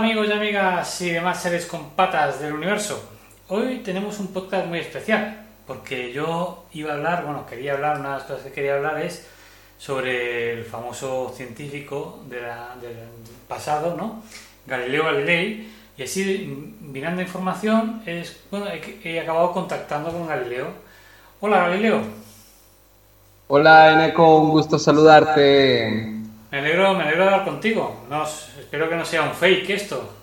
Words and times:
Amigos 0.00 0.28
y 0.28 0.32
amigas 0.32 1.00
y 1.02 1.10
demás 1.10 1.42
seres 1.42 1.66
con 1.66 1.90
patas 1.90 2.40
del 2.40 2.54
universo. 2.54 3.06
Hoy 3.48 3.82
tenemos 3.84 4.18
un 4.18 4.28
podcast 4.28 4.66
muy 4.66 4.78
especial 4.78 5.44
porque 5.66 6.10
yo 6.10 6.64
iba 6.72 6.92
a 6.92 6.94
hablar, 6.94 7.24
bueno, 7.24 7.44
quería 7.44 7.74
hablar, 7.74 8.00
una 8.00 8.12
de 8.12 8.14
las 8.14 8.22
cosas 8.22 8.44
que 8.44 8.52
quería 8.52 8.76
hablar 8.76 8.98
es 9.02 9.28
sobre 9.76 10.54
el 10.54 10.64
famoso 10.64 11.34
científico 11.36 12.20
del 12.30 12.46
pasado, 13.46 13.94
¿no? 13.94 14.22
Galileo 14.66 15.04
Galilei. 15.04 15.68
Y 15.98 16.02
así, 16.02 16.78
mirando 16.80 17.20
información, 17.20 18.02
es, 18.06 18.40
bueno, 18.50 18.68
he, 18.68 19.00
he 19.04 19.20
acabado 19.20 19.52
contactando 19.52 20.10
con 20.10 20.26
Galileo. 20.26 20.68
Hola 21.40 21.68
Galileo, 21.68 22.00
Hola 23.48 23.92
Eneco, 23.92 24.38
un 24.38 24.50
gusto 24.50 24.78
saludarte. 24.78 26.09
Me 26.50 26.58
alegro, 26.58 26.94
me 26.94 27.04
alegro 27.04 27.24
de 27.24 27.30
hablar 27.30 27.44
contigo. 27.44 28.04
No, 28.08 28.24
espero 28.58 28.88
que 28.88 28.96
no 28.96 29.04
sea 29.04 29.22
un 29.22 29.34
fake 29.34 29.70
esto. 29.70 30.14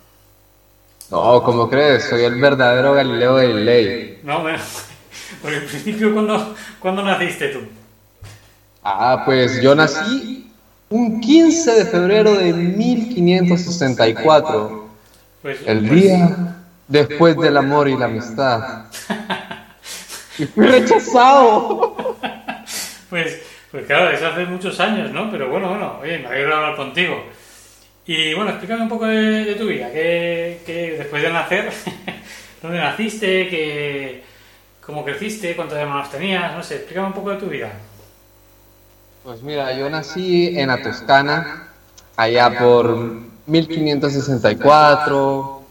No, 1.10 1.42
¿cómo 1.44 1.70
crees? 1.70 2.04
Soy 2.06 2.24
el 2.24 2.40
verdadero 2.40 2.94
Galileo 2.94 3.36
Galilei. 3.36 4.20
No, 4.24 4.42
bueno, 4.42 4.60
por 5.42 5.54
el 5.54 5.64
principio, 5.64 6.14
¿cuándo, 6.14 6.56
¿cuándo 6.80 7.04
naciste 7.04 7.50
tú? 7.50 7.60
Ah, 8.84 9.24
pues 9.26 9.62
yo 9.62 9.76
nací 9.76 10.50
un 10.90 11.20
15 11.22 11.72
de 11.72 11.86
febrero 11.86 12.34
de 12.34 12.52
1564, 12.54 14.88
Pues, 15.42 15.60
el 15.66 15.80
pues, 15.80 15.92
día 15.92 16.56
después 16.88 17.36
del 17.38 17.58
amor 17.58 17.90
y 17.90 17.98
la 17.98 18.06
amistad. 18.06 18.86
Y 20.40 20.46
fui 20.46 20.68
rechazado. 20.68 21.96
Pues, 23.10 23.42
pues 23.72 23.86
claro, 23.86 24.12
eso 24.12 24.28
hace 24.28 24.46
muchos 24.46 24.80
años, 24.80 25.12
¿no? 25.12 25.30
Pero 25.30 25.50
bueno, 25.50 25.70
bueno, 25.70 26.00
oye, 26.02 26.20
me 26.20 26.28
alegro 26.28 26.50
de 26.50 26.56
hablar 26.56 26.76
contigo. 26.76 27.24
Y 28.06 28.34
bueno, 28.34 28.52
explícame 28.52 28.84
un 28.84 28.90
poco 28.90 29.06
de, 29.06 29.56
tu 29.56 29.68
vida, 29.68 29.92
que, 29.92 30.96
después 30.98 31.22
de 31.22 31.30
nacer, 31.30 31.70
¿dónde 32.62 32.78
naciste? 32.78 33.50
Que, 33.50 34.24
¿Cómo 34.86 35.04
creciste? 35.04 35.56
¿Cuántos 35.56 35.78
hermanos 35.78 36.10
tenías? 36.10 36.56
No 36.56 36.64
sé, 36.64 36.76
explícame 36.76 37.08
un 37.08 37.14
poco 37.14 37.32
de 37.32 37.38
tu 37.38 37.48
vida. 37.48 37.72
Pues 39.26 39.42
mira, 39.42 39.78
yo 39.78 39.90
nací 39.90 40.58
en 40.58 40.70
la 40.70 40.82
Toscana, 40.82 41.68
allá 42.16 42.58
por 42.58 42.98
1564. 43.46 45.62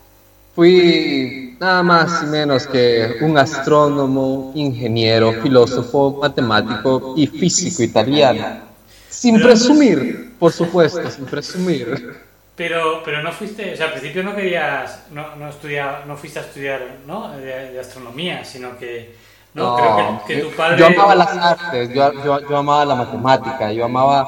Fui 0.55 1.16
nada 1.59 1.83
más 1.83 2.23
y 2.23 2.27
menos 2.27 2.67
que 2.67 3.15
un 3.21 3.39
astrónomo, 3.39 4.51
ingeniero, 4.55 5.33
filósofo, 5.35 6.17
matemático 6.21 7.11
y 7.15 7.27
físico 7.27 7.83
italiano. 7.83 8.49
Sin 9.09 9.41
presumir, 9.41 10.09
por 10.39 10.53
supuesto, 10.53 11.11
sin 11.11 11.27
presumir. 11.29 11.89
Pero, 12.55 13.03
pero 13.05 13.23
no 13.23 13.33
fuiste, 13.33 13.75
o 13.75 13.77
sea, 13.77 13.87
al 13.87 13.93
principio 13.93 14.23
no 14.23 14.35
querías, 14.35 15.05
no, 15.11 15.37
no, 15.37 15.51
estudia- 15.51 16.05
no 16.07 16.17
fuiste 16.17 16.39
a 16.39 16.43
estudiar, 16.43 16.81
¿no? 17.07 17.37
De, 17.37 17.45
de 17.73 17.79
astronomía, 17.81 18.45
sino 18.45 18.79
que, 18.79 19.15
no, 19.55 19.75
creo 19.77 19.95
que, 20.27 20.37
que 20.37 20.41
tu 20.43 20.57
padre... 20.57 20.79
yo 20.79 20.87
amaba 20.87 21.15
las 21.15 21.37
artes, 21.39 21.93
yo, 21.93 22.15
yo- 22.25 22.47
yo 22.47 22.57
amaba 22.57 22.85
la 22.87 22.95
matemática, 22.95 23.73
yo 23.73 23.85
amaba 23.85 24.27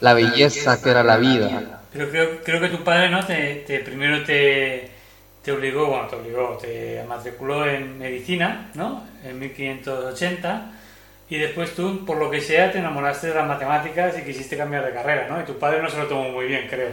la 0.00 0.12
belleza 0.12 0.80
que 0.82 0.90
era 0.90 1.02
la 1.02 1.16
vida. 1.16 1.62
Pero 1.92 2.10
creo, 2.10 2.42
creo 2.44 2.60
que 2.60 2.68
tu 2.68 2.84
padre, 2.84 3.08
¿no? 3.08 3.24
Te, 3.26 3.64
te- 3.66 3.80
primero 3.80 4.22
te, 4.24 4.89
te 5.42 5.52
obligó, 5.52 5.86
bueno, 5.86 6.06
te 6.08 6.16
obligó, 6.16 6.58
te 6.60 7.02
matriculó 7.08 7.66
en 7.66 7.98
medicina, 7.98 8.70
¿no? 8.74 9.04
En 9.24 9.38
1580. 9.38 10.72
Y 11.30 11.38
después 11.38 11.74
tú, 11.74 12.04
por 12.04 12.16
lo 12.18 12.28
que 12.30 12.40
sea, 12.40 12.72
te 12.72 12.78
enamoraste 12.78 13.28
de 13.28 13.34
las 13.34 13.46
matemáticas 13.46 14.18
y 14.18 14.22
quisiste 14.22 14.56
cambiar 14.56 14.84
de 14.84 14.92
carrera, 14.92 15.28
¿no? 15.28 15.40
Y 15.40 15.44
tu 15.44 15.58
padre 15.58 15.80
no 15.82 15.88
se 15.88 15.96
lo 15.98 16.06
tomó 16.06 16.28
muy 16.30 16.46
bien, 16.46 16.66
creo. 16.68 16.90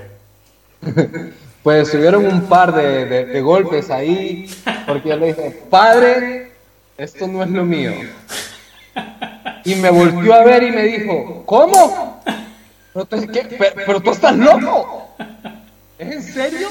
Pues 1.63 1.91
tuvieron 1.91 2.25
un 2.25 2.47
par 2.47 2.73
de, 2.73 3.05
de- 3.25 3.41
golpes 3.41 3.89
ahí, 3.89 4.49
porque 4.87 5.09
yo 5.09 5.17
le 5.17 5.25
dije, 5.33 5.63
padre, 5.69 6.51
esto 6.97 7.27
no 7.27 7.43
es 7.43 7.49
lo 7.49 7.65
mío. 7.65 7.91
Y 9.65 9.75
me 9.75 9.89
volvió 9.89 10.33
a 10.33 10.45
ver 10.45 10.63
y 10.63 10.71
me 10.71 10.83
dijo, 10.83 11.43
¿cómo? 11.45 12.23
Pero- 12.93 13.73
pero 13.85 13.99
tú 14.01 14.11
estás 14.11 14.37
loco. 14.37 15.13
¿Es 15.99 16.09
en 16.13 16.23
serio? 16.23 16.69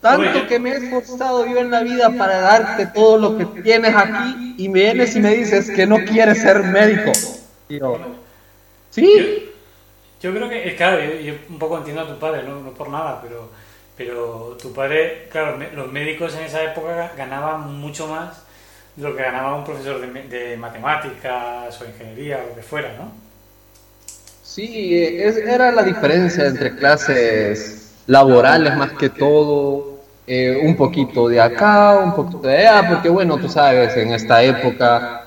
Tanto 0.00 0.46
que 0.46 0.58
me 0.60 0.72
he 0.72 0.76
esforzado 0.76 1.46
yo 1.46 1.58
en 1.58 1.70
la 1.70 1.82
vida 1.82 2.16
para 2.16 2.40
darte 2.40 2.86
todo 2.86 3.18
lo 3.18 3.36
que 3.36 3.46
tienes 3.46 3.94
aquí 3.96 4.54
y 4.56 4.68
me 4.68 4.80
vienes 4.80 5.16
y 5.16 5.20
me 5.20 5.32
dices 5.32 5.70
que 5.70 5.86
no 5.86 6.04
quieres 6.04 6.40
ser 6.40 6.62
médico. 6.64 7.12
Yo, 7.68 8.18
sí, 8.90 9.44
Yo 10.20 10.32
creo 10.34 10.48
que, 10.48 10.74
claro, 10.76 11.00
yo, 11.02 11.20
yo 11.20 11.34
un 11.48 11.58
poco 11.58 11.78
entiendo 11.78 12.02
a 12.02 12.08
tu 12.08 12.18
padre, 12.18 12.42
no, 12.42 12.60
no 12.60 12.74
por 12.74 12.88
nada, 12.90 13.20
pero, 13.22 13.52
pero 13.96 14.58
tu 14.60 14.72
padre, 14.72 15.28
claro, 15.30 15.56
me- 15.56 15.70
los 15.72 15.92
médicos 15.92 16.34
en 16.36 16.44
esa 16.44 16.64
época 16.64 17.12
ganaban 17.16 17.78
mucho 17.80 18.08
más 18.08 18.42
de 18.96 19.02
lo 19.08 19.14
que 19.16 19.22
ganaba 19.22 19.56
un 19.56 19.64
profesor 19.64 20.00
de, 20.00 20.56
matemáticas 20.56 21.80
o 21.80 21.84
ingeniería 21.86 22.42
o 22.44 22.48
lo 22.48 22.54
que 22.56 22.62
fuera, 22.62 22.94
¿no? 22.98 23.12
Sí, 24.42 24.96
es- 24.96 25.36
era 25.36 25.70
la 25.72 25.82
diferencia 25.82 26.46
entre 26.46 26.74
clases 26.74 27.87
laborales 28.08 28.74
más 28.76 28.92
que 28.92 29.10
todo, 29.10 29.98
eh, 30.26 30.60
un 30.64 30.74
poquito 30.76 31.28
de 31.28 31.40
acá, 31.40 32.00
un 32.02 32.14
poquito 32.14 32.40
de 32.48 32.66
allá, 32.66 32.88
porque 32.88 33.08
bueno, 33.08 33.36
tú 33.38 33.48
sabes, 33.48 33.96
en 33.96 34.12
esta 34.12 34.42
época 34.42 35.26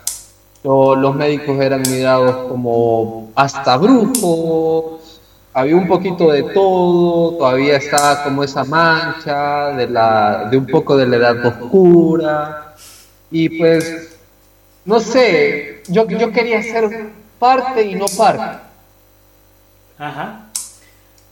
lo- 0.64 0.96
los 0.96 1.16
médicos 1.16 1.60
eran 1.62 1.82
mirados 1.84 2.50
como 2.50 3.30
hasta 3.36 3.78
brujos, 3.78 5.22
había 5.54 5.76
un 5.76 5.88
poquito 5.88 6.32
de 6.32 6.44
todo, 6.44 7.38
todavía 7.38 7.78
estaba 7.78 8.24
como 8.24 8.44
esa 8.44 8.64
mancha 8.64 9.70
de, 9.76 9.88
la, 9.88 10.48
de 10.50 10.58
un 10.58 10.66
poco 10.66 10.98
de 10.98 11.06
la 11.08 11.16
edad 11.18 11.46
oscura, 11.46 12.74
y 13.30 13.60
pues, 13.60 14.18
no 14.86 15.00
sé, 15.00 15.84
yo, 15.88 16.08
yo 16.08 16.32
quería 16.32 16.62
ser 16.64 17.10
parte 17.38 17.84
y 17.84 17.96
no 17.96 18.08
parte. 18.18 18.60
Ajá. 20.00 20.48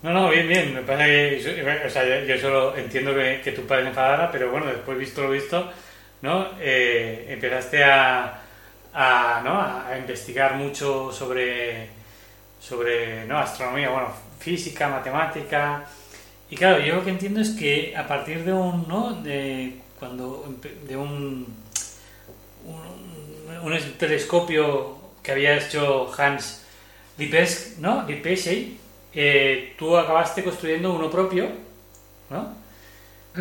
No, 0.02 0.14
no, 0.14 0.30
bien, 0.30 0.48
bien. 0.48 0.74
Me 0.74 0.82
parece 0.82 1.54
que. 1.54 1.86
O 1.88 1.90
sea, 1.90 2.06
yo, 2.06 2.26
yo 2.26 2.38
solo 2.40 2.78
entiendo 2.78 3.14
que, 3.14 3.42
que 3.44 3.52
tu 3.52 3.64
padre 3.68 3.84
se 3.84 3.90
enfadara, 3.90 4.32
pero 4.32 4.50
bueno, 4.52 4.68
después 4.68 4.98
visto 4.98 5.24
lo 5.24 5.32
visto, 5.32 5.70
¿no? 6.22 6.48
Eh, 6.60 7.26
empezaste 7.30 7.84
a, 7.84 8.42
a, 8.94 9.42
¿no? 9.44 9.62
a 9.62 9.98
investigar 9.98 10.56
mucho 10.56 11.12
sobre, 11.12 11.90
sobre 12.60 13.26
¿no? 13.26 13.40
astronomía, 13.40 13.90
bueno, 13.90 14.14
física, 14.40 14.88
matemática. 14.88 15.86
Y 16.50 16.56
claro, 16.56 16.80
yo 16.80 16.96
lo 16.96 17.04
que 17.04 17.12
entiendo 17.12 17.42
es 17.42 17.52
que 17.52 17.96
a 17.96 18.08
partir 18.08 18.44
de 18.46 18.54
un, 18.54 18.88
¿no? 18.88 19.14
De 19.22 19.76
cuando, 20.00 20.46
de 20.88 20.96
un, 20.98 21.46
un, 22.66 23.74
un 23.74 23.94
telescopio 23.98 24.98
que 25.22 25.32
había 25.34 25.58
hecho 25.58 26.10
Hans 26.18 26.66
Lipes, 27.18 27.76
¿no? 27.80 28.06
Lipeschi, 28.08 28.79
eh, 29.14 29.76
tú 29.78 29.98
acabaste 29.98 30.44
construyendo 30.44 30.94
uno 30.94 31.10
propio, 31.10 31.48
¿no? 32.30 32.56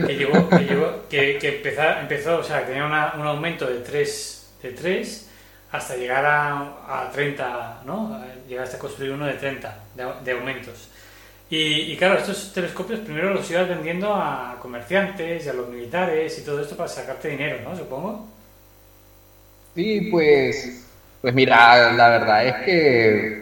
Que, 0.07 0.17
llegó, 0.17 0.49
que, 0.51 0.59
llegó, 0.65 1.09
que, 1.09 1.39
que 1.39 1.57
empezó, 1.57 1.83
empezó, 2.01 2.39
o 2.39 2.45
sea, 2.45 2.67
tenía 2.67 2.87
una, 2.87 3.15
un 3.19 3.27
aumento 3.27 3.67
de 3.67 3.81
3, 3.81 4.55
de 4.63 4.73
3 4.73 5.31
hasta 5.73 5.97
llegar 5.97 6.25
a, 6.25 7.03
a 7.07 7.11
30, 7.11 7.83
¿no? 7.85 8.23
Llegaste 8.49 8.77
a 8.77 8.79
construir 8.79 9.13
uno 9.13 9.27
de 9.27 9.35
30 9.35 9.85
de, 9.95 10.07
de 10.25 10.33
aumentos. 10.33 10.89
Y, 11.51 11.93
y, 11.93 11.97
claro, 11.97 12.19
estos 12.19 12.53
telescopios 12.53 13.01
primero 13.01 13.33
los 13.33 13.51
ibas 13.51 13.69
vendiendo 13.69 14.15
a 14.15 14.59
comerciantes 14.61 15.47
y 15.47 15.49
a 15.49 15.55
los 15.55 15.69
militares 15.69 16.39
y 16.39 16.45
todo 16.45 16.61
esto 16.61 16.77
para 16.77 16.89
sacarte 16.89 17.29
dinero, 17.29 17.61
¿no? 17.63 17.77
Supongo. 17.77 18.29
Sí, 19.75 20.09
pues, 20.11 20.87
pues 21.21 21.35
mira, 21.35 21.93
la 21.93 22.09
verdad 22.09 22.47
es 22.47 22.55
que 22.65 23.38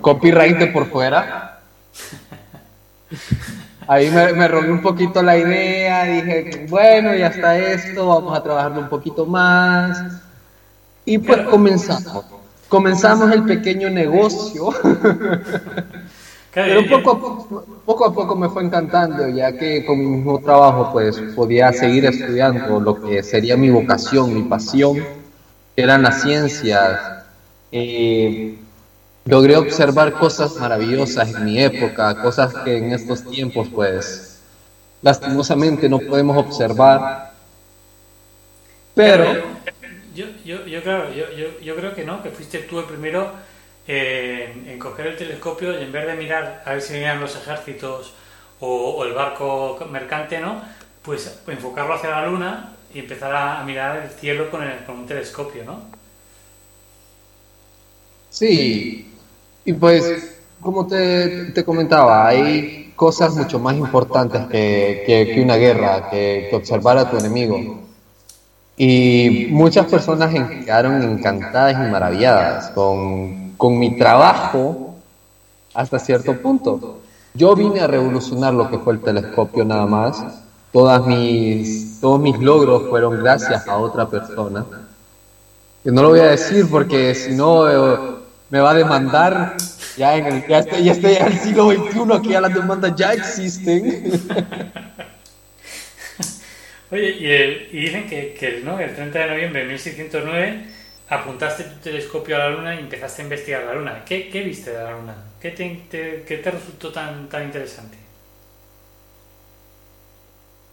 copyright 0.00 0.58
de 0.58 0.66
por 0.68 0.86
fuera. 0.86 1.60
Ahí 3.88 4.10
me, 4.10 4.32
me 4.32 4.48
robé 4.48 4.72
un 4.72 4.82
poquito 4.82 5.22
la 5.22 5.36
idea, 5.36 6.04
dije, 6.04 6.66
bueno, 6.68 7.14
ya 7.14 7.28
está 7.28 7.56
esto, 7.56 8.08
vamos 8.08 8.36
a 8.36 8.42
trabajarlo 8.42 8.80
un 8.80 8.88
poquito 8.88 9.26
más. 9.26 10.20
Y 11.04 11.18
pues 11.18 11.42
comenzamos. 11.42 12.24
Comenzamos 12.68 13.30
el 13.30 13.44
pequeño 13.44 13.88
negocio. 13.90 14.70
Pero 16.52 16.86
poco 16.88 17.10
a 17.10 17.20
poco, 17.20 17.64
poco 17.84 18.06
a 18.06 18.14
poco 18.14 18.34
me 18.34 18.48
fue 18.48 18.64
encantando, 18.64 19.28
ya 19.28 19.52
que 19.52 19.84
con 19.84 19.98
mi 19.98 20.06
mismo 20.06 20.40
trabajo 20.40 20.90
pues 20.90 21.20
podía 21.36 21.70
seguir 21.72 22.06
estudiando 22.06 22.80
lo 22.80 23.00
que 23.00 23.22
sería 23.22 23.58
mi 23.58 23.68
vocación, 23.68 24.34
mi 24.34 24.42
pasión, 24.42 24.96
que 25.76 25.82
eran 25.82 26.02
las 26.02 26.22
ciencias. 26.22 26.98
Eh, 27.70 28.58
logré 29.26 29.56
observar 29.56 30.12
cosas 30.12 30.56
maravillosas 30.56 31.34
en 31.34 31.44
mi 31.44 31.62
época, 31.62 32.22
cosas 32.22 32.54
que 32.64 32.78
en 32.78 32.92
estos 32.92 33.24
tiempos 33.28 33.68
pues 33.68 34.40
lastimosamente 35.02 35.88
no 35.88 35.98
podemos 35.98 36.36
observar. 36.36 37.32
Pero... 38.94 39.56
Yo, 40.14 40.24
yo, 40.46 40.64
yo, 40.64 40.82
claro, 40.82 41.12
yo, 41.12 41.30
yo, 41.32 41.60
yo 41.60 41.76
creo 41.76 41.94
que 41.94 42.02
no, 42.02 42.22
que 42.22 42.30
fuiste 42.30 42.60
tú 42.60 42.78
el 42.78 42.86
primero 42.86 43.30
en, 43.86 44.66
en, 44.66 44.78
coger 44.78 45.08
el 45.08 45.16
telescopio 45.16 45.78
y 45.78 45.82
en 45.84 45.92
vez 45.92 46.06
de 46.06 46.14
mirar 46.14 46.62
a 46.64 46.72
ver 46.72 46.80
si 46.80 46.94
venían 46.94 47.20
los 47.20 47.36
ejércitos 47.36 48.14
o, 48.60 48.92
o, 48.92 49.04
el 49.04 49.12
barco 49.12 49.78
mercante, 49.90 50.40
¿no? 50.40 50.62
Pues 51.02 51.42
enfocarlo 51.46 51.94
hacia 51.94 52.08
la 52.08 52.26
luna 52.26 52.76
y 52.94 53.00
empezar 53.00 53.34
a, 53.34 53.60
a 53.60 53.64
mirar 53.64 53.98
el 53.98 54.10
cielo 54.10 54.50
con, 54.50 54.62
el, 54.62 54.84
con, 54.86 55.00
un 55.00 55.06
telescopio, 55.06 55.64
¿no? 55.64 55.82
Sí, 58.30 59.15
y 59.66 59.72
pues, 59.72 60.38
como 60.60 60.86
te, 60.86 61.50
te 61.50 61.64
comentaba, 61.64 62.26
hay 62.26 62.92
cosas 62.96 63.34
mucho 63.34 63.58
más 63.58 63.76
importantes 63.76 64.46
que, 64.46 65.02
que, 65.06 65.34
que 65.34 65.42
una 65.42 65.56
guerra, 65.56 66.08
que, 66.08 66.46
que 66.48 66.56
observar 66.56 66.96
a 66.96 67.10
tu 67.10 67.18
enemigo. 67.18 67.80
Y 68.76 69.48
muchas 69.50 69.86
personas 69.86 70.32
quedaron 70.64 71.02
encantadas 71.02 71.74
y 71.74 71.90
maravilladas 71.90 72.70
con, 72.70 73.52
con 73.56 73.78
mi 73.78 73.98
trabajo 73.98 74.94
hasta 75.74 75.98
cierto 75.98 76.34
punto. 76.40 77.00
Yo 77.34 77.54
vine 77.56 77.80
a 77.80 77.86
revolucionar 77.86 78.54
lo 78.54 78.70
que 78.70 78.78
fue 78.78 78.94
el 78.94 79.00
telescopio 79.00 79.64
nada 79.64 79.86
más. 79.86 80.22
Todas 80.72 81.06
mis, 81.06 82.00
todos 82.00 82.20
mis 82.20 82.38
logros 82.38 82.88
fueron 82.88 83.18
gracias 83.22 83.66
a 83.66 83.76
otra 83.78 84.08
persona. 84.08 84.64
Que 85.82 85.90
no 85.90 86.02
lo 86.02 86.10
voy 86.10 86.20
a 86.20 86.30
decir 86.30 86.68
porque 86.70 87.14
si 87.14 87.34
no 87.34 87.68
eh, 87.68 88.16
me 88.50 88.60
va 88.60 88.70
a 88.70 88.74
demandar. 88.74 89.56
Ya, 89.96 90.16
en 90.16 90.26
el, 90.26 90.46
ya, 90.46 90.58
estoy, 90.58 90.84
ya 90.84 90.92
estoy 90.92 91.14
en 91.14 91.26
el 91.26 91.38
siglo 91.38 91.70
XXI, 91.70 92.22
que 92.22 92.28
ya 92.28 92.40
las 92.40 92.52
demandas 92.52 92.94
ya 92.96 93.14
existen. 93.14 94.12
Oye, 96.90 97.68
y, 97.72 97.80
dicen 97.80 98.06
que, 98.06 98.34
que 98.34 98.60
¿no? 98.60 98.78
el 98.78 98.94
30 98.94 99.18
de 99.18 99.26
noviembre 99.26 99.62
de 99.62 99.68
1609 99.68 100.66
apuntaste 101.08 101.64
tu 101.64 101.76
telescopio 101.80 102.36
a 102.36 102.40
la 102.40 102.50
luna 102.50 102.74
y 102.74 102.80
empezaste 102.80 103.22
a 103.22 103.24
investigar 103.24 103.64
la 103.64 103.74
luna. 103.74 104.04
¿Qué, 104.04 104.28
qué 104.28 104.42
viste 104.42 104.70
de 104.70 104.82
la 104.82 104.92
luna? 104.92 105.16
¿Qué 105.40 105.50
te, 105.50 105.82
te, 105.90 106.24
qué 106.26 106.36
te 106.38 106.50
resultó 106.50 106.92
tan, 106.92 107.28
tan 107.28 107.44
interesante? 107.44 107.96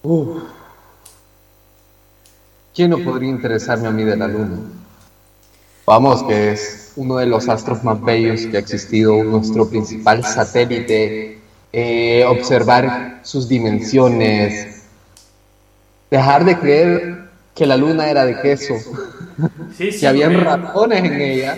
Uf. 0.04 0.44
¿Quién 2.76 2.90
no 2.90 2.98
podría 3.00 3.30
interesarme 3.30 3.88
a 3.88 3.92
mí 3.92 4.04
de 4.04 4.18
la 4.18 4.28
luna? 4.28 4.58
Vamos, 5.86 6.24
que 6.24 6.52
es 6.52 6.83
uno 6.96 7.18
de 7.18 7.26
los 7.26 7.50
astros 7.50 7.84
más 7.84 8.02
bellos 8.02 8.46
que 8.48 8.58
ha 8.58 8.60
existido, 8.60 9.24
nuestro 9.24 9.70
principal 9.70 10.24
satélite, 10.24 11.40
eh, 11.72 12.26
observar 12.26 13.22
sus 13.24 13.48
dimensiones, 13.48 14.84
dejar 16.10 16.46
de 16.46 16.60
creer 16.60 17.24
que 17.56 17.66
la 17.66 17.78
luna 17.78 18.10
era 18.10 18.26
de 18.26 18.40
queso, 18.42 18.76
Sí, 19.78 19.92
sí, 19.92 20.00
que 20.02 20.08
habían 20.08 20.44
ratones 20.44 21.04
en 21.04 21.22
ella. 21.22 21.58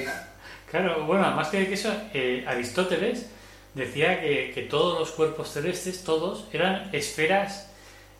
Claro, 0.72 1.06
bueno, 1.06 1.30
más 1.32 1.50
que 1.50 1.74
eso, 1.74 1.92
eh, 2.14 2.44
Aristóteles 2.48 3.26
decía 3.74 4.22
que, 4.22 4.52
que 4.54 4.62
todos 4.64 5.00
los 5.00 5.12
cuerpos 5.12 5.52
celestes, 5.52 6.04
todos, 6.04 6.48
eran 6.54 6.90
esferas 6.94 7.68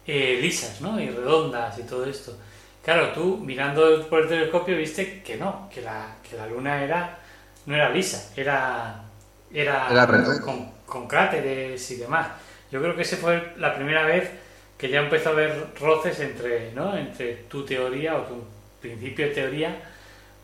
eh, 0.08 0.38
lisas, 0.42 0.82
¿no? 0.82 1.00
Y 1.00 1.10
redondas 1.10 1.80
y 1.80 1.84
todo 1.84 2.06
esto. 2.06 2.38
Claro, 2.86 3.12
tú 3.14 3.38
mirando 3.38 4.08
por 4.10 4.22
el 4.22 4.28
telescopio 4.30 4.78
viste 4.78 5.24
que 5.24 5.38
no, 5.38 5.68
que 5.74 5.82
la, 5.82 6.18
que 6.28 6.38
la 6.38 6.46
luna 6.48 6.84
era 6.84 7.20
no 7.66 7.76
era 7.76 7.90
lisa, 7.90 8.32
era, 8.36 9.04
era, 9.52 10.14
con, 10.44 10.72
con 10.86 11.08
cráteres 11.08 11.90
y 11.92 11.96
demás. 11.98 12.28
Yo 12.72 12.80
creo 12.82 12.96
que 12.96 13.02
esa 13.02 13.18
fue 13.18 13.54
la 13.58 13.76
primera 13.76 14.06
vez 14.06 14.30
que 14.78 14.90
ya 14.90 15.00
empezó 15.02 15.30
a 15.30 15.32
haber 15.34 15.74
roces 15.80 16.20
entre, 16.20 16.72
¿no? 16.74 16.96
entre 16.96 17.34
tu 17.50 17.66
teoría 17.66 18.18
o 18.18 18.24
tu 18.24 18.44
principio 18.82 19.28
de 19.28 19.34
teoría 19.34 19.82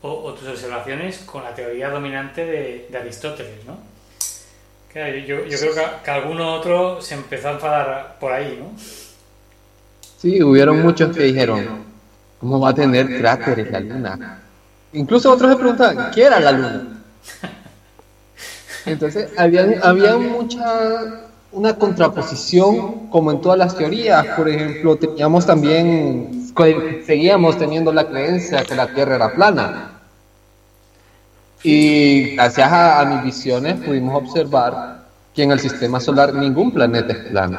o, 0.02 0.10
o 0.12 0.34
tus 0.34 0.48
observaciones 0.48 1.18
con 1.20 1.44
la 1.44 1.54
teoría 1.54 1.90
dominante 1.90 2.44
de, 2.44 2.88
de 2.90 2.98
Aristóteles, 2.98 3.64
¿no? 3.66 3.78
Claro, 4.92 5.16
yo, 5.18 5.46
yo 5.46 5.58
creo 5.58 5.74
que, 5.74 5.82
que 6.04 6.10
alguno 6.10 6.54
otro 6.54 7.00
se 7.00 7.14
empezó 7.14 7.48
a 7.48 7.52
enfadar 7.52 8.18
por 8.20 8.32
ahí, 8.32 8.58
¿no? 8.60 8.72
Sí, 10.16 10.42
hubieron 10.42 10.80
muchos 10.80 11.14
que 11.14 11.24
dijeron, 11.24 11.81
¿cómo 12.42 12.58
va 12.58 12.70
a 12.70 12.74
tener 12.74 13.06
cráteres 13.20 13.70
la 13.70 13.78
luna? 13.78 14.40
Incluso 14.92 15.32
otros 15.32 15.52
se 15.52 15.56
preguntaban, 15.56 16.10
¿qué 16.10 16.24
era 16.24 16.40
la 16.40 16.50
luna? 16.50 16.82
Entonces, 18.84 19.30
había, 19.38 19.78
había 19.80 20.16
mucha, 20.16 21.28
una 21.52 21.78
contraposición 21.78 23.08
como 23.10 23.30
en 23.30 23.40
todas 23.40 23.56
las 23.56 23.76
teorías. 23.76 24.26
Por 24.36 24.48
ejemplo, 24.48 24.96
teníamos 24.96 25.46
también, 25.46 26.52
seguíamos 27.06 27.56
teniendo 27.58 27.92
la 27.92 28.08
creencia 28.08 28.64
que 28.64 28.74
la 28.74 28.88
Tierra 28.92 29.14
era 29.14 29.32
plana. 29.32 30.00
Y 31.62 32.34
gracias 32.34 32.72
a, 32.72 33.00
a 33.00 33.04
mis 33.04 33.22
visiones 33.22 33.76
pudimos 33.76 34.16
observar 34.16 35.04
que 35.32 35.44
en 35.44 35.52
el 35.52 35.60
sistema 35.60 36.00
solar 36.00 36.34
ningún 36.34 36.72
planeta 36.72 37.12
es 37.12 37.18
plano. 37.30 37.58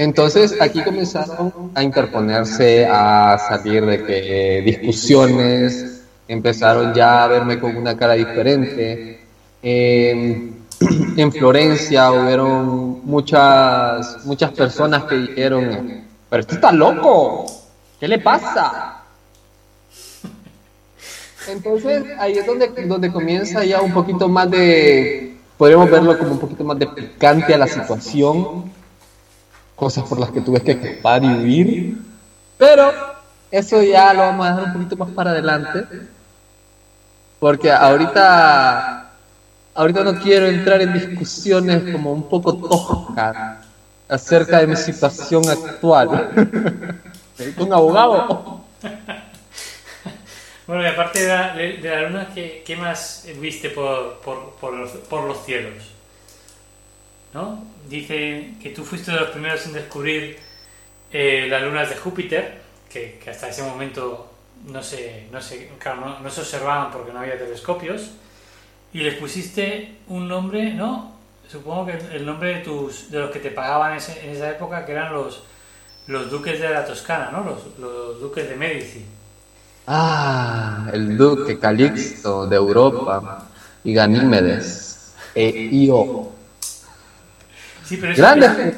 Entonces 0.00 0.56
aquí 0.58 0.82
comenzaron 0.82 1.52
a 1.74 1.82
interponerse, 1.82 2.86
a 2.86 3.36
salir 3.36 3.84
de 3.84 4.02
que 4.02 4.62
discusiones, 4.64 6.04
empezaron 6.26 6.94
ya 6.94 7.22
a 7.24 7.26
verme 7.26 7.60
con 7.60 7.76
una 7.76 7.94
cara 7.94 8.14
diferente. 8.14 9.20
Eh, 9.62 10.52
en 11.18 11.32
Florencia 11.32 12.12
hubieron 12.12 13.04
muchas, 13.04 14.24
muchas 14.24 14.52
personas 14.52 15.04
que 15.04 15.16
dijeron, 15.16 16.06
pero 16.30 16.40
esto 16.40 16.54
está 16.54 16.72
loco, 16.72 17.44
¿qué 18.00 18.08
le 18.08 18.20
pasa? 18.20 19.02
Entonces 21.46 22.04
ahí 22.18 22.38
es 22.38 22.46
donde, 22.46 22.68
donde 22.86 23.12
comienza 23.12 23.66
ya 23.66 23.82
un 23.82 23.92
poquito 23.92 24.30
más 24.30 24.50
de, 24.50 25.36
podríamos 25.58 25.90
verlo 25.90 26.18
como 26.18 26.32
un 26.32 26.38
poquito 26.38 26.64
más 26.64 26.78
de 26.78 26.86
picante 26.86 27.52
a 27.52 27.58
la 27.58 27.66
situación 27.66 28.79
cosas 29.80 30.04
por 30.04 30.20
las 30.20 30.30
que 30.30 30.42
tuve 30.42 30.60
que 30.60 30.72
escapar 30.72 31.24
y 31.24 31.26
huir. 31.26 31.96
Pero 32.58 32.92
eso 33.50 33.82
ya 33.82 34.12
lo 34.12 34.20
vamos 34.20 34.46
a 34.46 34.50
dejar 34.50 34.64
un 34.66 34.72
poquito 34.74 34.96
más 34.96 35.08
para 35.10 35.30
adelante. 35.30 35.84
Porque 37.38 37.72
ahorita, 37.72 39.10
ahorita 39.74 40.04
no 40.04 40.20
quiero 40.20 40.46
entrar 40.46 40.82
en 40.82 40.92
discusiones 40.92 41.90
como 41.90 42.12
un 42.12 42.28
poco 42.28 42.54
toscas 42.58 43.64
acerca 44.06 44.58
de 44.58 44.66
mi 44.66 44.76
situación 44.76 45.48
actual. 45.48 46.30
Un 47.56 47.72
abogado. 47.72 48.60
Bueno, 50.66 50.82
y 50.82 50.86
aparte 50.86 51.22
de 51.22 51.28
la, 51.28 51.54
de 51.54 51.78
de 51.78 51.88
la 51.88 52.02
luna, 52.02 52.28
¿qué, 52.34 52.62
qué 52.66 52.76
más 52.76 53.26
viste 53.40 53.70
por, 53.70 54.20
por, 54.20 54.50
por, 54.60 54.74
los, 54.74 54.90
por 55.08 55.24
los 55.24 55.42
cielos? 55.46 55.99
¿No? 57.32 57.64
Dice 57.88 58.54
que 58.62 58.70
tú 58.70 58.84
fuiste 58.84 59.12
de 59.12 59.20
los 59.20 59.30
primeros 59.30 59.64
en 59.66 59.72
descubrir 59.72 60.38
eh, 61.12 61.46
las 61.48 61.62
lunas 61.62 61.88
de 61.88 61.96
Júpiter, 61.96 62.60
que, 62.88 63.20
hasta 63.28 63.48
ese 63.48 63.62
momento 63.62 64.30
no 64.66 64.82
se, 64.82 65.28
no, 65.32 65.40
se, 65.40 65.68
claro, 65.78 66.00
no, 66.00 66.20
no 66.20 66.30
se 66.30 66.40
observaban 66.40 66.90
porque 66.90 67.12
no 67.12 67.20
había 67.20 67.38
telescopios. 67.38 68.10
y 68.92 69.00
les 69.00 69.14
pusiste 69.14 69.98
un 70.08 70.26
nombre, 70.28 70.74
¿no? 70.74 71.12
Supongo 71.50 71.86
que 71.86 71.98
el 72.14 72.24
nombre 72.26 72.56
de 72.56 72.60
tus 72.60 73.10
de 73.10 73.18
los 73.18 73.30
que 73.30 73.40
te 73.40 73.50
pagaban 73.50 73.92
en 73.92 74.30
esa 74.30 74.50
época, 74.50 74.84
que 74.84 74.92
eran 74.92 75.12
los, 75.12 75.42
los 76.06 76.30
duques 76.30 76.60
de 76.60 76.70
la 76.70 76.84
Toscana, 76.84 77.30
¿no? 77.30 77.44
Los, 77.44 77.78
los 77.78 78.20
duques 78.20 78.48
de 78.48 78.56
Medici. 78.56 79.04
Ah, 79.86 80.88
el 80.92 81.16
duque 81.16 81.58
Calixto 81.58 82.46
de 82.46 82.56
Europa 82.56 83.48
y 83.82 83.92
Ganímedes 83.94 85.14
e 85.34 85.48
Io. 85.72 86.39
Sí, 87.90 87.96
pero 88.00 88.14
Grandes 88.14 88.76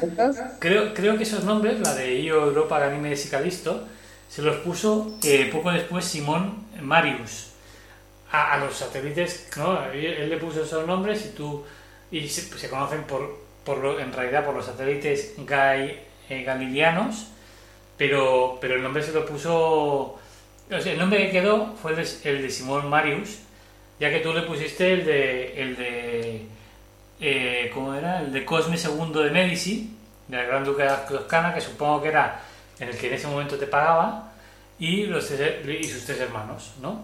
creo, 0.57 0.91
creo 0.95 1.17
que 1.17 1.21
esos 1.21 1.43
nombres, 1.43 1.79
la 1.81 1.93
de 1.93 2.19
Io, 2.19 2.45
Europa, 2.45 2.79
Ganímedes 2.79 3.27
y 3.27 3.29
Calixto, 3.29 3.87
se 4.27 4.41
los 4.41 4.55
puso 4.57 5.19
eh, 5.23 5.47
poco 5.51 5.71
después 5.71 6.03
Simón 6.03 6.65
Marius 6.81 7.51
a, 8.31 8.57
los 8.57 8.75
satélites, 8.75 9.49
¿no? 9.55 9.85
Él, 9.91 10.27
le 10.27 10.37
puso 10.37 10.63
esos 10.63 10.87
nombres 10.87 11.27
y 11.27 11.29
tú 11.35 11.63
y 12.09 12.27
se, 12.27 12.67
conocen 12.67 13.03
por, 13.03 13.39
por 13.63 14.01
en 14.01 14.11
realidad 14.11 14.43
por 14.43 14.55
los 14.55 14.65
satélites 14.65 15.35
Gai, 15.37 15.99
eh, 16.27 16.43
galileanos, 16.43 17.27
pero, 17.95 18.57
pero 18.59 18.73
el 18.73 18.81
nombre 18.81 19.03
se 19.03 19.11
lo 19.11 19.27
puso 19.27 20.17
el 20.71 20.97
nombre 20.97 21.27
que 21.27 21.31
quedó 21.31 21.75
fue 21.79 21.91
el 21.91 22.41
de, 22.41 22.49
Simón 22.49 22.89
Marius, 22.89 23.37
ya 23.99 24.09
que 24.09 24.21
tú 24.21 24.33
le 24.33 24.41
pusiste 24.41 24.91
el 24.91 25.05
de. 25.05 25.61
el 25.61 25.75
de. 25.75 26.41
Eh, 27.25 27.71
¿Cómo 27.73 27.93
era? 27.93 28.19
El 28.19 28.33
de 28.33 28.43
Cosme 28.43 28.75
II 28.75 29.23
de 29.23 29.31
Medici, 29.31 29.95
de 30.27 30.35
la 30.35 30.43
Gran 30.43 30.65
Duque 30.65 30.83
de 30.83 30.89
Toscana, 31.07 31.53
que 31.53 31.61
supongo 31.61 32.01
que 32.01 32.09
era 32.09 32.41
en 32.77 32.89
el 32.89 32.97
que 32.97 33.07
en 33.07 33.13
ese 33.13 33.27
momento 33.27 33.55
te 33.55 33.65
pagaba, 33.65 34.33
y, 34.77 35.05
los 35.05 35.31
y 35.31 35.83
sus 35.85 36.05
tres 36.05 36.19
hermanos, 36.19 36.73
¿no? 36.81 37.01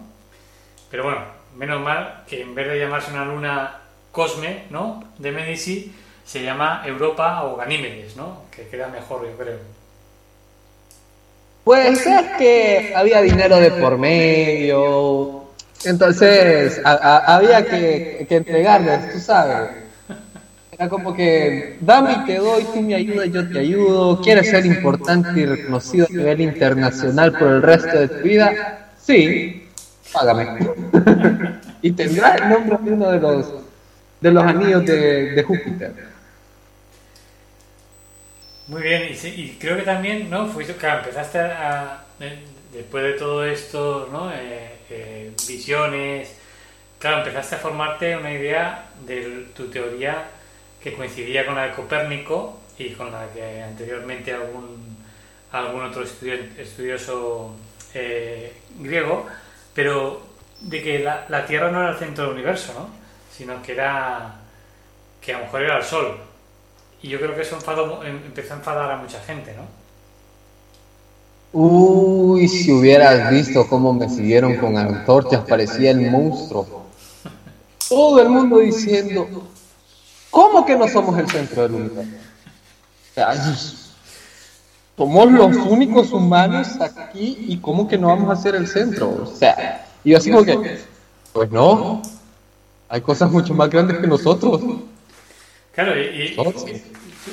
Pero 0.90 1.04
bueno, 1.04 1.22
menos 1.56 1.80
mal 1.80 2.24
que 2.28 2.42
en 2.42 2.54
vez 2.54 2.68
de 2.68 2.80
llamarse 2.80 3.12
una 3.12 3.24
luna 3.24 3.78
Cosme, 4.12 4.64
¿no? 4.68 5.02
De 5.16 5.32
Medici, 5.32 5.90
se 6.22 6.42
llama 6.42 6.82
Europa 6.84 7.44
o 7.44 7.56
Ganímedes, 7.56 8.14
¿no? 8.14 8.42
Que 8.50 8.68
queda 8.68 8.88
mejor, 8.88 9.24
yo 9.24 9.34
creo. 9.38 9.58
Pues 11.64 12.06
es 12.06 12.30
que 12.36 12.92
había 12.94 13.22
dinero 13.22 13.56
de 13.56 13.70
por 13.70 13.96
medio, 13.96 15.44
entonces 15.86 16.78
había 16.84 17.64
que, 17.64 18.26
que, 18.28 18.36
entregarles, 18.36 19.14
tú 19.14 19.18
sabes. 19.18 19.88
Como 20.88 21.14
que, 21.14 21.76
dame 21.80 22.12
y 22.12 22.24
te 22.24 22.36
doy, 22.38 22.64
tú 22.64 22.80
me 22.80 22.94
ayudas, 22.94 23.30
yo 23.30 23.46
te 23.50 23.58
ayudo. 23.58 24.20
¿Quieres 24.22 24.48
ser 24.48 24.64
importante 24.64 25.40
y 25.40 25.44
reconocido 25.44 26.06
a 26.08 26.12
nivel 26.12 26.40
internacional 26.40 27.32
por 27.32 27.48
el 27.48 27.62
resto 27.62 27.98
de 27.98 28.08
tu 28.08 28.22
vida? 28.22 28.90
Sí, 28.98 29.68
págame. 30.10 30.58
y 31.82 31.92
tendrás 31.92 32.40
el 32.40 32.48
nombre 32.48 32.78
de 32.82 32.92
uno 32.92 33.10
de 33.10 33.20
los, 33.20 33.52
de 34.22 34.30
los 34.30 34.42
anillos 34.42 34.86
de, 34.86 35.32
de 35.32 35.42
Júpiter. 35.42 35.92
Muy 38.68 38.82
bien, 38.82 39.02
y, 39.12 39.50
creo 39.60 39.76
que 39.76 39.82
también, 39.82 40.30
¿no? 40.30 40.46
Fuiste, 40.46 40.74
claro, 40.76 41.00
empezaste 41.00 41.40
a, 41.40 42.04
después 42.72 43.04
de 43.04 43.12
todo 43.14 43.44
esto, 43.44 44.08
¿no? 44.10 44.32
Eh, 44.32 44.76
eh, 44.88 45.32
visiones, 45.46 46.36
claro, 46.98 47.18
empezaste 47.18 47.56
a 47.56 47.58
formarte 47.58 48.16
una 48.16 48.32
idea 48.32 48.86
de 49.04 49.46
tu 49.54 49.66
teoría 49.66 50.24
que 50.82 50.94
coincidía 50.94 51.44
con 51.46 51.54
la 51.54 51.66
de 51.66 51.72
Copérnico 51.72 52.58
y 52.78 52.90
con 52.90 53.12
la 53.12 53.28
que 53.32 53.62
anteriormente 53.62 54.32
algún, 54.32 54.96
algún 55.52 55.82
otro 55.82 56.02
estudioso 56.02 57.54
eh, 57.94 58.52
griego, 58.78 59.26
pero 59.74 60.22
de 60.60 60.82
que 60.82 60.98
la, 61.00 61.26
la, 61.28 61.46
Tierra 61.46 61.70
no 61.70 61.80
era 61.80 61.90
el 61.92 61.98
centro 61.98 62.24
del 62.24 62.34
universo, 62.34 62.72
¿no? 62.74 62.88
Sino 63.36 63.62
que 63.62 63.72
era 63.72 64.36
que 65.20 65.34
a 65.34 65.38
lo 65.38 65.44
mejor 65.44 65.62
era 65.62 65.78
el 65.78 65.84
Sol, 65.84 66.16
y 67.02 67.08
yo 67.08 67.18
creo 67.18 67.34
que 67.34 67.42
eso 67.42 67.56
enfadó, 67.56 68.04
em, 68.04 68.16
empezó 68.26 68.54
a 68.54 68.56
enfadar 68.58 68.90
a 68.90 68.96
mucha 68.96 69.20
gente, 69.20 69.54
¿no? 69.54 69.62
Uy, 71.52 72.46
si 72.46 72.70
hubieras 72.70 73.30
visto 73.30 73.66
cómo 73.68 73.92
me 73.92 74.08
siguieron 74.08 74.56
con 74.56 74.76
antorchas, 74.76 75.44
parecía 75.48 75.90
el 75.90 76.10
monstruo. 76.10 76.86
Todo 77.88 78.22
el 78.22 78.28
mundo 78.28 78.58
diciendo, 78.58 79.26
¿cómo 80.30 80.64
que 80.64 80.76
no 80.76 80.88
somos 80.88 81.18
el 81.18 81.28
centro 81.28 81.62
del 81.62 81.74
universo? 81.74 82.10
somos 84.96 85.32
los 85.32 85.56
únicos 85.56 86.12
humanos 86.12 86.80
aquí 86.80 87.46
y 87.48 87.58
¿cómo 87.58 87.88
que 87.88 87.96
no 87.98 88.08
vamos 88.08 88.38
a 88.38 88.40
ser 88.40 88.54
el 88.54 88.66
centro? 88.66 89.22
O 89.22 89.26
sea, 89.26 89.86
y 90.04 90.10
yo 90.10 90.18
así 90.18 90.30
como 90.30 90.44
que, 90.44 90.78
pues 91.32 91.50
no, 91.50 92.02
hay 92.88 93.00
cosas 93.00 93.30
mucho 93.30 93.54
más 93.54 93.70
grandes 93.70 93.98
que 93.98 94.06
nosotros. 94.06 94.62
Claro, 95.72 95.98
y, 95.98 96.36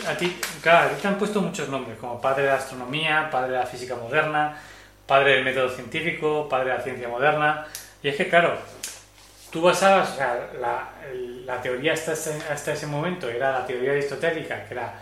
a 0.08 0.18
ti, 0.18 0.38
claro, 0.62 0.96
te 1.02 1.08
han 1.08 1.18
puesto 1.18 1.42
muchos 1.42 1.70
nombres, 1.70 1.98
como 1.98 2.22
padre 2.22 2.44
de 2.44 2.50
la 2.50 2.56
astronomía, 2.56 3.30
padre 3.32 3.54
de 3.54 3.58
la 3.60 3.66
física 3.66 3.96
moderna, 3.96 4.58
padre 5.06 5.32
del 5.32 5.46
método 5.46 5.70
científico, 5.70 6.48
padre 6.50 6.72
de 6.72 6.78
la 6.78 6.84
ciencia 6.84 7.08
moderna. 7.08 7.66
Y 8.04 8.10
es 8.10 8.16
que, 8.16 8.30
claro, 8.30 8.58
tú 9.52 9.62
basabas, 9.62 10.12
o 10.12 10.16
sea, 10.16 10.50
la, 11.46 11.62
teoría 11.62 11.94
hasta 11.94 12.14
ese, 12.74 12.88
momento 12.88 13.30
era 13.30 13.60
la 13.60 13.66
teoría 13.66 13.92
aristotélica, 13.92 14.66
que 14.66 14.74
era 14.74 14.94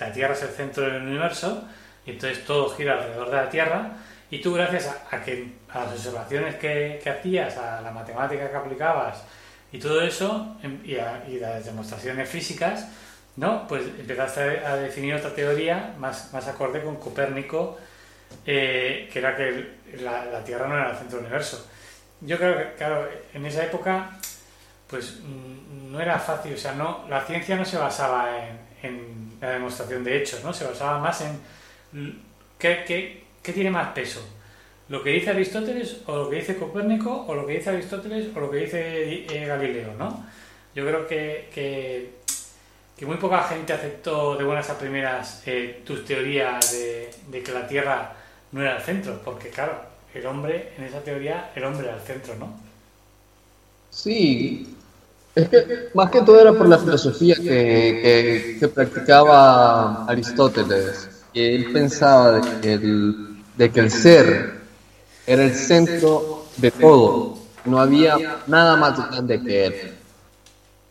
la 0.00 0.12
Tierra 0.12 0.34
es 0.34 0.42
el 0.42 0.48
centro 0.50 0.84
del 0.84 1.02
universo, 1.02 1.64
y 2.06 2.10
entonces 2.10 2.44
todo 2.44 2.70
gira 2.70 2.94
alrededor 2.94 3.30
de 3.30 3.36
la 3.36 3.48
Tierra, 3.48 3.90
y 4.30 4.40
tú 4.40 4.54
gracias 4.54 4.94
a, 5.10 5.22
que, 5.22 5.52
a 5.70 5.84
las 5.84 5.92
observaciones 5.92 6.56
que, 6.56 7.00
hacías, 7.06 7.56
a 7.56 7.80
la 7.80 7.90
matemática 7.90 8.50
que 8.50 8.56
aplicabas, 8.56 9.22
y 9.72 9.78
todo 9.78 10.02
eso, 10.02 10.56
em, 10.62 10.80
y, 10.84 10.94
las 11.38 11.64
demostraciones 11.64 12.28
físicas, 12.28 12.88
¿no? 13.36 13.66
Pues 13.66 13.84
empezaste 13.98 14.64
a 14.64 14.76
definir 14.76 15.14
otra 15.14 15.34
teoría 15.34 15.94
más, 15.98 16.32
más 16.32 16.46
acorde 16.46 16.82
con 16.82 16.96
Copérnico, 16.96 17.78
eh, 18.46 19.08
que 19.12 19.18
era 19.18 19.36
que 19.36 19.66
la, 20.00 20.42
Tierra 20.44 20.68
no 20.68 20.76
era 20.76 20.90
el 20.90 20.96
centro 20.96 21.18
del 21.18 21.26
universo. 21.26 21.68
Yo 22.24 22.38
creo 22.38 22.56
que, 22.56 22.74
claro, 22.76 23.08
en 23.32 23.46
esa 23.46 23.64
época, 23.64 24.18
pues 24.88 25.20
mm, 25.22 25.92
no 25.92 26.00
era 26.00 26.18
fácil, 26.18 26.54
o 26.54 26.58
sea, 26.58 26.74
no, 26.74 27.04
la 27.08 27.22
ciencia 27.22 27.56
no 27.56 27.64
se 27.64 27.76
basaba 27.76 28.30
en, 28.82 29.34
la 29.40 29.50
demostración 29.50 30.04
de 30.04 30.18
hechos, 30.18 30.42
¿no? 30.44 30.52
Se 30.52 30.64
basaba 30.64 30.98
más 30.98 31.22
en 31.22 32.22
qué, 32.58 32.84
qué, 32.86 33.24
qué 33.42 33.52
tiene 33.52 33.70
más 33.70 33.88
peso, 33.92 34.22
lo 34.88 35.02
que 35.02 35.10
dice 35.10 35.30
Aristóteles 35.30 36.02
o 36.06 36.16
lo 36.16 36.30
que 36.30 36.36
dice 36.36 36.56
Copérnico 36.56 37.24
o 37.26 37.34
lo 37.34 37.46
que 37.46 37.54
dice 37.54 37.70
Aristóteles 37.70 38.28
o 38.36 38.40
lo 38.40 38.50
que 38.50 38.58
dice 38.58 39.24
eh, 39.24 39.46
Galileo, 39.46 39.94
¿no? 39.98 40.26
Yo 40.74 40.84
creo 40.86 41.06
que, 41.06 41.48
que, 41.54 43.06
muy 43.06 43.16
poca 43.16 43.42
gente 43.44 43.72
aceptó 43.72 44.34
de 44.36 44.44
buenas 44.44 44.70
a 44.70 44.78
primeras 44.78 45.42
eh, 45.46 45.82
tus 45.84 46.04
teorías 46.04 46.72
de, 46.72 47.42
que 47.42 47.52
la 47.52 47.66
Tierra 47.66 48.14
no 48.52 48.62
era 48.62 48.76
el 48.76 48.82
centro, 48.82 49.20
porque 49.22 49.50
claro, 49.50 49.78
el 50.14 50.26
hombre, 50.26 50.72
en 50.78 50.84
esa 50.84 51.00
teoría, 51.00 51.50
el 51.54 51.64
hombre 51.64 51.90
el 51.90 52.00
centro, 52.00 52.34
¿no? 52.36 52.48
Sí, 53.90 54.76
es 55.34 55.48
que 55.48 55.88
más 55.94 56.10
que 56.10 56.22
todo 56.22 56.40
era 56.40 56.52
por 56.52 56.68
la 56.68 56.78
filosofía 56.78 57.34
que, 57.36 58.56
que, 58.60 58.68
practicaba 58.68 60.04
Aristóteles, 60.06 61.08
él 61.34 61.72
pensaba 61.72 62.40
que 62.60 62.74
el, 62.74 63.42
de 63.56 63.70
que 63.70 63.80
el 63.80 63.90
ser 63.90 64.60
era 65.26 65.44
el 65.44 65.54
centro 65.54 66.44
de 66.56 66.70
todo. 66.70 67.38
No 67.64 67.80
había 67.80 68.42
nada 68.46 68.76
más 68.76 69.10
grande 69.10 69.42
que 69.42 69.66
él. 69.66 69.74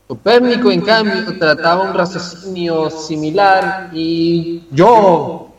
Copérnico, 0.07 0.71
en 0.71 0.81
cambio, 0.81 1.37
trataba 1.37 1.83
un 1.89 1.93
raciocinio 1.93 2.89
similar 2.89 3.89
y 3.93 4.63
yo, 4.71 5.53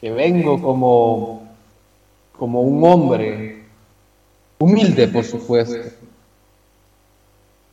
que 0.00 0.10
vengo 0.10 0.60
como, 0.60 1.43
como 2.38 2.62
un 2.62 2.84
hombre 2.84 3.64
humilde, 4.58 5.08
por 5.08 5.24
supuesto, 5.24 5.76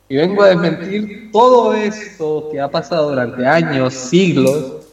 y 0.08 0.16
vengo 0.16 0.42
a 0.42 0.48
desmentir 0.48 1.30
todo 1.32 1.72
esto 1.72 2.50
que 2.52 2.60
ha 2.60 2.68
pasado 2.68 3.08
durante 3.08 3.46
años, 3.46 3.94
siglos, 3.94 4.86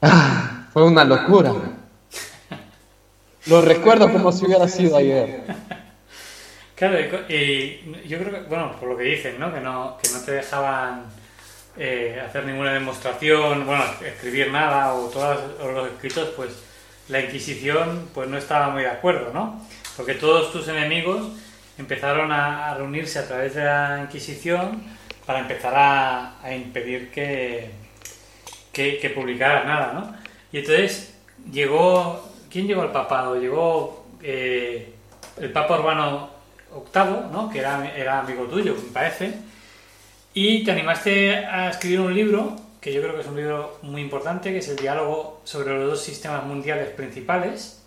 ah, 0.00 0.68
fue 0.72 0.84
una 0.84 1.04
locura. 1.04 1.52
Lo 3.46 3.62
recuerdo 3.62 4.12
como 4.12 4.30
si 4.30 4.46
hubiera 4.46 4.68
sido 4.68 4.96
ayer. 4.96 5.42
Claro, 6.76 6.98
y 7.28 8.08
yo 8.08 8.18
creo 8.18 8.32
que, 8.32 8.48
bueno, 8.48 8.76
por 8.78 8.90
lo 8.90 8.96
que 8.96 9.02
dicen, 9.02 9.40
¿no? 9.40 9.52
Que 9.52 9.60
no, 9.60 9.98
que 10.02 10.08
no 10.10 10.20
te 10.20 10.32
dejaban 10.32 11.06
eh, 11.76 12.22
hacer 12.24 12.46
ninguna 12.46 12.72
demostración, 12.72 13.66
bueno, 13.66 13.84
escribir 14.06 14.52
nada 14.52 14.94
o 14.94 15.08
todos 15.08 15.36
los 15.58 15.88
escritos, 15.88 16.28
pues 16.36 16.50
la 17.10 17.20
Inquisición 17.20 18.08
pues 18.14 18.28
no 18.28 18.38
estaba 18.38 18.70
muy 18.70 18.82
de 18.82 18.90
acuerdo, 18.90 19.32
¿no? 19.32 19.64
Porque 19.96 20.14
todos 20.14 20.52
tus 20.52 20.68
enemigos 20.68 21.32
empezaron 21.78 22.32
a, 22.32 22.74
reunirse 22.74 23.18
a 23.18 23.26
través 23.26 23.54
de 23.54 23.64
la 23.64 24.00
Inquisición 24.02 24.82
para 25.26 25.40
empezar 25.40 25.74
a, 25.76 26.54
impedir 26.54 27.10
que, 27.10 27.70
que, 28.72 28.98
que 28.98 29.10
publicaras 29.10 29.66
nada, 29.66 29.92
¿no? 29.92 30.14
Y 30.52 30.58
entonces 30.58 31.14
llegó 31.52 32.30
¿Quién 32.50 32.66
llegó 32.66 32.82
al 32.82 32.90
papado? 32.90 33.40
Llegó 33.40 34.06
eh, 34.22 34.92
el 35.40 35.52
Papa 35.52 35.78
Urbano, 35.78 36.30
VIII, 36.72 37.30
¿no? 37.32 37.48
que 37.48 37.60
era, 37.60 37.94
era 37.96 38.18
amigo 38.20 38.44
tuyo, 38.44 38.74
me 38.74 38.92
parece, 38.92 39.32
y 40.34 40.64
te 40.64 40.72
animaste 40.72 41.36
a 41.36 41.70
escribir 41.70 42.00
un 42.00 42.14
libro, 42.14 42.56
que 42.80 42.92
yo 42.92 43.02
creo 43.02 43.14
que 43.14 43.20
es 43.22 43.26
un 43.26 43.36
libro 43.36 43.78
muy 43.82 44.02
importante, 44.02 44.52
que 44.52 44.58
es 44.58 44.68
el 44.68 44.76
diálogo 44.76 45.40
sobre 45.44 45.74
los 45.78 45.90
dos 45.90 46.02
sistemas 46.02 46.44
mundiales 46.44 46.90
principales, 46.90 47.82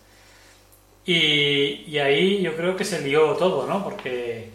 y, 1.04 1.84
y 1.86 1.98
ahí 1.98 2.42
yo 2.42 2.56
creo 2.56 2.76
que 2.76 2.84
se 2.84 3.00
lió 3.02 3.34
todo, 3.34 3.66
¿no? 3.66 3.84
Porque, 3.84 4.50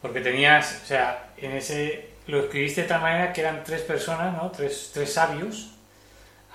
porque 0.00 0.20
tenías, 0.20 0.82
o 0.84 0.86
sea, 0.86 1.32
en 1.36 1.52
ese 1.52 2.08
lo 2.26 2.40
escribiste 2.40 2.82
de 2.82 2.88
tal 2.88 3.00
manera 3.00 3.32
que 3.32 3.40
eran 3.40 3.64
tres 3.64 3.82
personas, 3.82 4.36
¿no? 4.36 4.50
Tres, 4.50 4.90
tres 4.92 5.12
sabios 5.12 5.70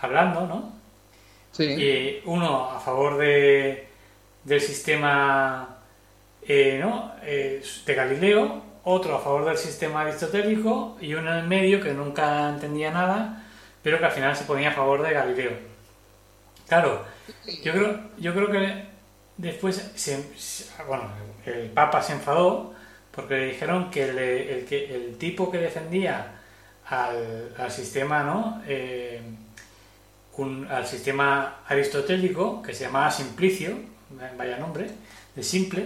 hablando, 0.01 0.47
¿no? 0.47 0.73
Sí. 1.51 1.65
Y 1.65 2.21
uno 2.25 2.71
a 2.71 2.79
favor 2.79 3.17
de, 3.17 3.87
del 4.43 4.61
sistema 4.61 5.73
eh, 6.47 6.77
¿no? 6.81 7.13
Eh, 7.23 7.63
de 7.85 7.93
Galileo, 7.93 8.61
otro 8.83 9.15
a 9.15 9.19
favor 9.19 9.45
del 9.45 9.57
sistema 9.57 10.01
aristotélico 10.01 10.97
y 10.99 11.13
uno 11.13 11.31
en 11.31 11.37
el 11.39 11.47
medio 11.47 11.81
que 11.81 11.93
nunca 11.93 12.49
entendía 12.49 12.91
nada, 12.91 13.43
pero 13.81 13.99
que 13.99 14.05
al 14.05 14.11
final 14.11 14.35
se 14.35 14.45
ponía 14.45 14.69
a 14.69 14.73
favor 14.73 15.01
de 15.01 15.13
Galileo. 15.13 15.51
Claro, 16.67 17.05
yo 17.63 17.71
creo, 17.71 17.99
yo 18.17 18.33
creo 18.33 18.51
que 18.51 18.85
después, 19.37 19.91
bueno, 20.87 21.03
el 21.45 21.69
Papa 21.69 22.01
se 22.01 22.13
enfadó 22.13 22.73
porque 23.11 23.35
le 23.35 23.45
dijeron 23.47 23.91
que 23.91 24.09
el, 24.09 24.17
el, 24.17 25.17
tipo 25.17 25.51
que 25.51 25.59
defendía 25.59 26.39
al, 26.87 27.69
sistema, 27.69 28.23
¿no? 28.23 28.61
Eh, 28.65 29.21
al 30.69 30.87
sistema 30.87 31.59
aristotélico 31.67 32.61
que 32.63 32.73
se 32.73 32.85
llamaba 32.85 33.11
Simplicio, 33.11 33.77
vaya 34.37 34.57
nombre, 34.57 34.89
de 35.35 35.43
simple, 35.43 35.85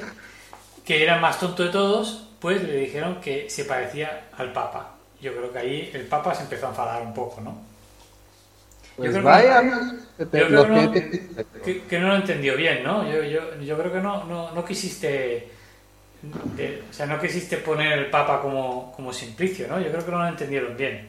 que 0.86 1.04
era 1.04 1.16
el 1.16 1.22
más 1.22 1.40
tonto 1.40 1.64
de 1.64 1.70
todos, 1.70 2.27
pues 2.40 2.64
le 2.64 2.78
dijeron 2.78 3.20
que 3.22 3.50
se 3.50 3.66
parecía 3.66 4.30
al 4.38 4.54
Papa. 4.54 4.96
Yo 5.22 5.36
creo 5.36 5.52
que 5.52 5.60
ahí 5.60 5.92
el 5.94 6.06
Papa 6.06 6.36
se 6.36 6.44
empezó 6.44 6.68
a 6.68 6.70
enfadar 6.70 7.02
un 7.02 7.14
poco, 7.14 7.42
¿no? 7.42 7.58
Pues 8.96 9.14
yo 9.14 9.14
creo 9.14 9.24
vaya, 9.24 9.62
que, 9.62 10.40
yo 10.40 10.48
creo 10.48 10.64
que, 10.64 10.70
no, 10.70 10.92
que, 11.64 11.84
que, 11.84 12.00
no, 12.00 12.08
lo 12.08 12.16
entendió 12.16 12.56
bien, 12.56 12.84
¿no? 12.84 13.08
Yo, 13.12 13.24
yo, 13.24 13.60
yo 13.62 13.78
creo 13.78 13.94
que 13.94 14.00
no, 14.00 14.24
no, 14.26 14.52
no 14.52 14.66
quisiste... 14.66 15.50
De, 16.56 16.84
o 16.90 16.94
sea, 16.94 17.06
no 17.06 17.20
quisiste 17.20 17.58
poner 17.58 17.94
el 17.94 18.10
Papa 18.10 18.42
como, 18.42 18.92
como 18.96 19.14
Simplicio, 19.14 19.68
¿no? 19.68 19.80
Yo 19.80 19.92
creo 19.92 20.04
que 20.04 20.12
no 20.12 20.18
lo 20.18 20.28
entendieron 20.28 20.76
bien. 20.76 21.08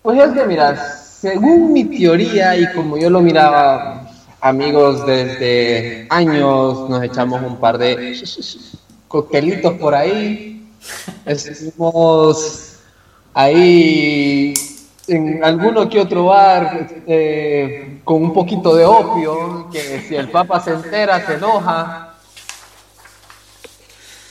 Pues 0.00 0.18
es 0.18 0.32
que, 0.32 0.46
mira, 0.46 0.76
según 0.76 1.72
mi 1.72 1.84
teoría 1.84 2.56
y 2.56 2.72
como 2.72 2.96
yo 2.98 3.10
lo 3.10 3.20
miraba, 3.20 4.11
amigos 4.42 5.06
desde 5.06 6.06
años, 6.10 6.90
nos 6.90 7.02
echamos 7.02 7.40
un 7.42 7.58
par 7.58 7.78
de 7.78 8.20
coctelitos 9.06 9.74
por 9.74 9.94
ahí, 9.94 10.66
estuvimos 11.24 12.80
ahí 13.32 14.52
en 15.06 15.44
alguno 15.44 15.88
que 15.88 16.00
otro 16.00 16.24
bar 16.26 16.88
eh, 17.06 18.00
con 18.02 18.20
un 18.20 18.34
poquito 18.34 18.74
de 18.74 18.84
opio, 18.84 19.68
que 19.70 20.00
si 20.08 20.16
el 20.16 20.28
Papa 20.28 20.60
se 20.60 20.72
entera 20.72 21.24
se 21.24 21.34
enoja. 21.34 22.08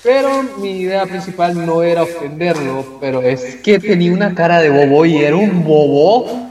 Pero 0.04 0.44
mi 0.58 0.72
idea 0.72 1.06
principal 1.06 1.66
no 1.66 1.84
era 1.84 2.04
ofenderlo, 2.04 2.98
pero 3.00 3.22
es 3.22 3.58
que 3.58 3.80
tenía 3.80 4.12
una 4.12 4.36
cara 4.36 4.60
de 4.60 4.72
bobo 4.72 5.06
y 5.06 5.18
era 5.18 5.38
un 5.38 5.64
bobo. 5.64 6.50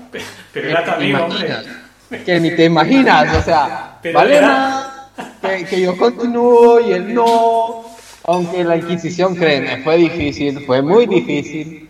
Pero 0.52 0.68
era 0.70 0.84
tu 0.84 0.90
amigo, 0.92 1.24
hombre. 1.24 1.79
Que 2.10 2.40
ni 2.40 2.50
te 2.56 2.64
imaginas, 2.64 3.36
o 3.36 3.42
sea, 3.42 4.00
vale 4.12 4.36
era... 4.36 5.10
que, 5.40 5.64
que, 5.64 5.80
yo 5.80 5.96
continúo 5.96 6.80
y 6.80 6.92
él 6.92 7.14
no. 7.14 7.84
Aunque 8.24 8.64
la 8.64 8.76
Inquisición, 8.76 9.36
créeme, 9.36 9.82
fue 9.82 9.96
difícil, 9.96 10.66
fue 10.66 10.82
muy 10.82 11.06
difícil. 11.06 11.88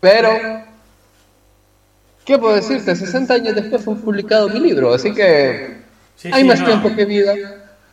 Pero, 0.00 0.30
¿qué 2.24 2.38
puedo 2.38 2.54
decirte? 2.54 2.96
60 2.96 3.34
años 3.34 3.54
después 3.54 3.84
fue 3.84 3.94
publicado 3.96 4.48
mi 4.48 4.60
libro, 4.60 4.92
así 4.92 5.12
que 5.14 5.78
sí, 6.16 6.30
hay 6.32 6.42
sí, 6.42 6.48
más 6.48 6.60
no. 6.60 6.66
tiempo 6.66 6.94
que 6.94 7.04
vida. 7.04 7.34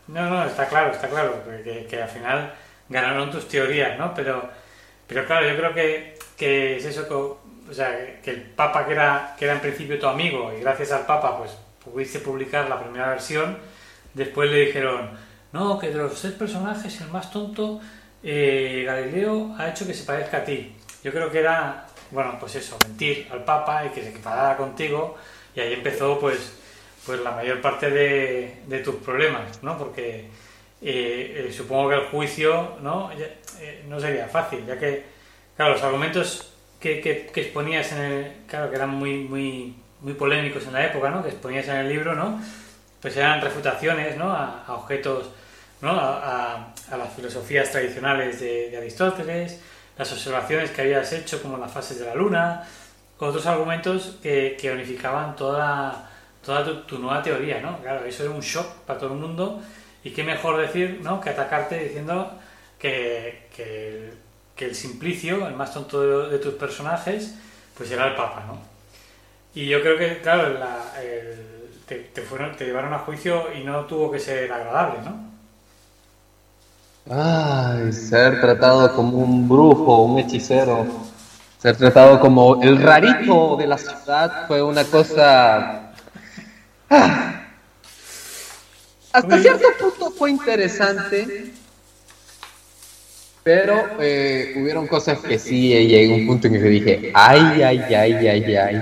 No, 0.08 0.30
no, 0.30 0.46
está 0.46 0.68
claro, 0.68 0.92
está 0.92 1.08
claro, 1.08 1.44
que, 1.64 1.86
que, 1.90 2.02
al 2.02 2.10
final 2.10 2.54
ganaron 2.90 3.32
tus 3.32 3.48
teorías, 3.48 3.98
¿no? 3.98 4.14
Pero, 4.14 4.50
pero 5.08 5.26
claro, 5.26 5.48
yo 5.48 5.56
creo 5.56 5.74
que, 5.74 6.18
que 6.36 6.78
es 6.78 6.86
eso, 6.86 7.40
o 7.70 7.74
sea, 7.74 8.22
que 8.22 8.32
el 8.32 8.42
Papa 8.42 8.86
que 8.86 8.94
era, 8.94 9.36
que 9.38 9.46
era 9.46 9.56
en 9.56 9.62
principio 9.62 10.00
tu 10.00 10.08
amigo 10.08 10.52
y 10.58 10.62
gracias 10.62 10.92
al 10.92 11.06
Papa 11.06 11.38
pues 11.38 11.52
pudiste 11.84 12.20
publicar 12.20 12.70
la 12.70 12.80
primera 12.80 13.10
versión, 13.10 13.58
después 14.14 14.50
le 14.52 14.66
dijeron, 14.66 15.12
no, 15.52 15.80
que 15.80 15.90
de 15.90 15.96
los 15.96 16.20
tres 16.20 16.34
personajes 16.34 17.02
el 17.02 17.10
más 17.10 17.32
tonto, 17.32 17.82
eh, 18.24 18.84
Galileo 18.86 19.56
ha 19.58 19.70
hecho 19.70 19.88
que 19.88 19.94
se 19.94 20.06
parezca 20.06 20.38
a 20.38 20.44
ti. 20.44 20.76
Yo 21.04 21.12
creo 21.12 21.32
que 21.32 21.40
era, 21.40 21.88
bueno, 22.12 22.38
pues 22.40 22.56
eso, 22.56 22.78
mentir 22.88 23.28
al 23.32 23.44
Papa 23.44 23.86
y 23.86 23.90
que 23.90 24.04
se 24.04 24.10
equiparara 24.10 24.58
contigo 24.58 25.18
y 25.56 25.60
ahí 25.60 25.74
empezó 25.74 26.20
pues 26.20 26.58
pues 27.06 27.20
la 27.22 27.32
mayor 27.32 27.62
parte 27.62 27.90
de, 27.90 28.62
de 28.68 28.80
tus 28.80 28.96
problemas, 28.96 29.64
¿no? 29.64 29.78
Porque 29.78 30.30
eh, 30.82 31.48
eh, 31.48 31.54
supongo 31.54 31.90
que 31.90 31.96
el 31.96 32.06
juicio, 32.08 32.78
¿no? 32.82 33.12
Ya, 33.18 33.26
eh, 33.60 33.84
no 33.88 34.00
sería 34.00 34.28
fácil, 34.28 34.66
ya 34.66 34.78
que, 34.78 35.06
claro, 35.56 35.74
los 35.74 35.84
argumentos 35.84 36.51
que, 36.82 37.00
que, 37.00 37.28
que, 37.28 37.42
exponías 37.42 37.92
en 37.94 38.02
el, 38.02 38.32
claro, 38.48 38.70
que 38.70 38.76
eran 38.76 38.90
muy, 38.90 39.24
muy, 39.24 39.76
muy 40.02 40.14
polémicos 40.14 40.66
en 40.66 40.74
la 40.74 40.86
época, 40.88 41.10
¿no? 41.10 41.24
Que 41.24 41.30
exponías 41.30 41.68
en 41.68 41.78
el 41.78 41.90
libro, 41.90 42.16
¿no? 42.16 42.42
Pues 43.02 43.16
eran 43.16 43.40
refutaciones, 43.42 44.18
¿no? 44.18 44.32
A, 44.32 44.66
a 44.66 44.74
objetos, 44.74 45.30
¿no? 45.82 45.92
A, 45.92 46.56
a, 46.56 46.74
a, 46.92 46.98
las 46.98 47.14
filosofías 47.14 47.72
tradicionales 47.72 48.40
de, 48.40 48.70
de 48.72 48.78
Aristóteles, 48.78 49.62
las 49.98 50.12
observaciones 50.12 50.72
que 50.72 50.82
habías 50.82 51.14
hecho, 51.14 51.42
como 51.42 51.58
las 51.58 51.72
fases 51.72 52.00
de 52.00 52.06
la 52.06 52.16
luna, 52.16 52.68
otros 53.20 53.46
argumentos 53.46 54.18
que, 54.22 54.58
que 54.60 54.72
unificaban 54.72 55.36
toda 55.36 56.10
toda 56.44 56.66
tu, 56.66 56.82
tu, 56.82 56.98
nueva 56.98 57.22
teoría, 57.22 57.62
¿no? 57.62 57.80
Claro, 57.82 58.04
eso 58.06 58.24
era 58.24 58.32
un 58.32 58.42
shock 58.42 58.66
para 58.86 58.98
todo 59.00 59.14
el 59.14 59.20
mundo 59.20 59.62
y 60.04 60.10
qué 60.12 60.24
mejor 60.24 60.60
decir, 60.60 61.00
¿no? 61.04 61.22
Que 61.22 61.30
atacarte 61.30 61.78
diciendo 61.78 62.32
que, 62.80 63.48
que, 63.56 64.12
que 64.62 64.68
el 64.68 64.76
simplicio, 64.76 65.48
el 65.48 65.56
más 65.56 65.74
tonto 65.74 66.28
de, 66.28 66.30
de, 66.30 66.38
tus 66.38 66.54
personajes, 66.54 67.34
pues 67.76 67.90
era 67.90 68.10
el 68.10 68.16
Papa, 68.16 68.44
¿no? 68.46 68.60
Y 69.56 69.66
yo 69.66 69.82
creo 69.82 69.98
que, 69.98 70.22
claro, 70.22 70.54
la, 70.54 70.94
el, 71.02 71.72
te, 71.88 71.96
te, 71.96 72.22
fueron, 72.22 72.56
te 72.56 72.66
llevaron 72.66 72.94
a 72.94 73.00
juicio 73.00 73.48
y 73.60 73.64
no 73.64 73.86
tuvo 73.86 74.12
que 74.12 74.20
ser 74.20 74.54
agradable, 74.54 75.00
¿no? 75.04 75.32
Ay, 77.10 77.92
ser 77.92 78.40
tratado 78.40 78.96
como 78.96 79.18
un 79.18 79.50
brujo, 79.50 80.04
un 80.04 80.20
hechicero, 80.20 80.86
ser 81.58 81.76
tratado 81.78 82.20
como 82.20 82.62
el 82.62 82.80
rarito 82.80 83.56
de 83.58 83.66
la 83.66 83.80
ciudad 83.80 84.46
fue 84.48 84.62
una 84.62 84.84
cosa 84.84 85.92
Ah. 86.92 87.46
Hasta 89.12 89.40
cierto 89.40 89.68
punto 89.80 90.12
fue 90.12 90.30
interesante, 90.30 91.52
pero 93.44 93.84
eh, 94.00 94.54
hubieron 94.56 94.88
cosas 94.88 95.20
que 95.20 95.40
sí 95.40 95.70
llegué 95.70 96.12
a 96.12 96.16
un 96.16 96.28
punto 96.28 96.48
en 96.48 96.54
que 96.54 96.60
dije, 96.60 97.12
ay, 97.14 97.62
ay, 97.64 97.80
ay, 97.94 98.28
ay, 98.28 98.56
ay. 98.56 98.82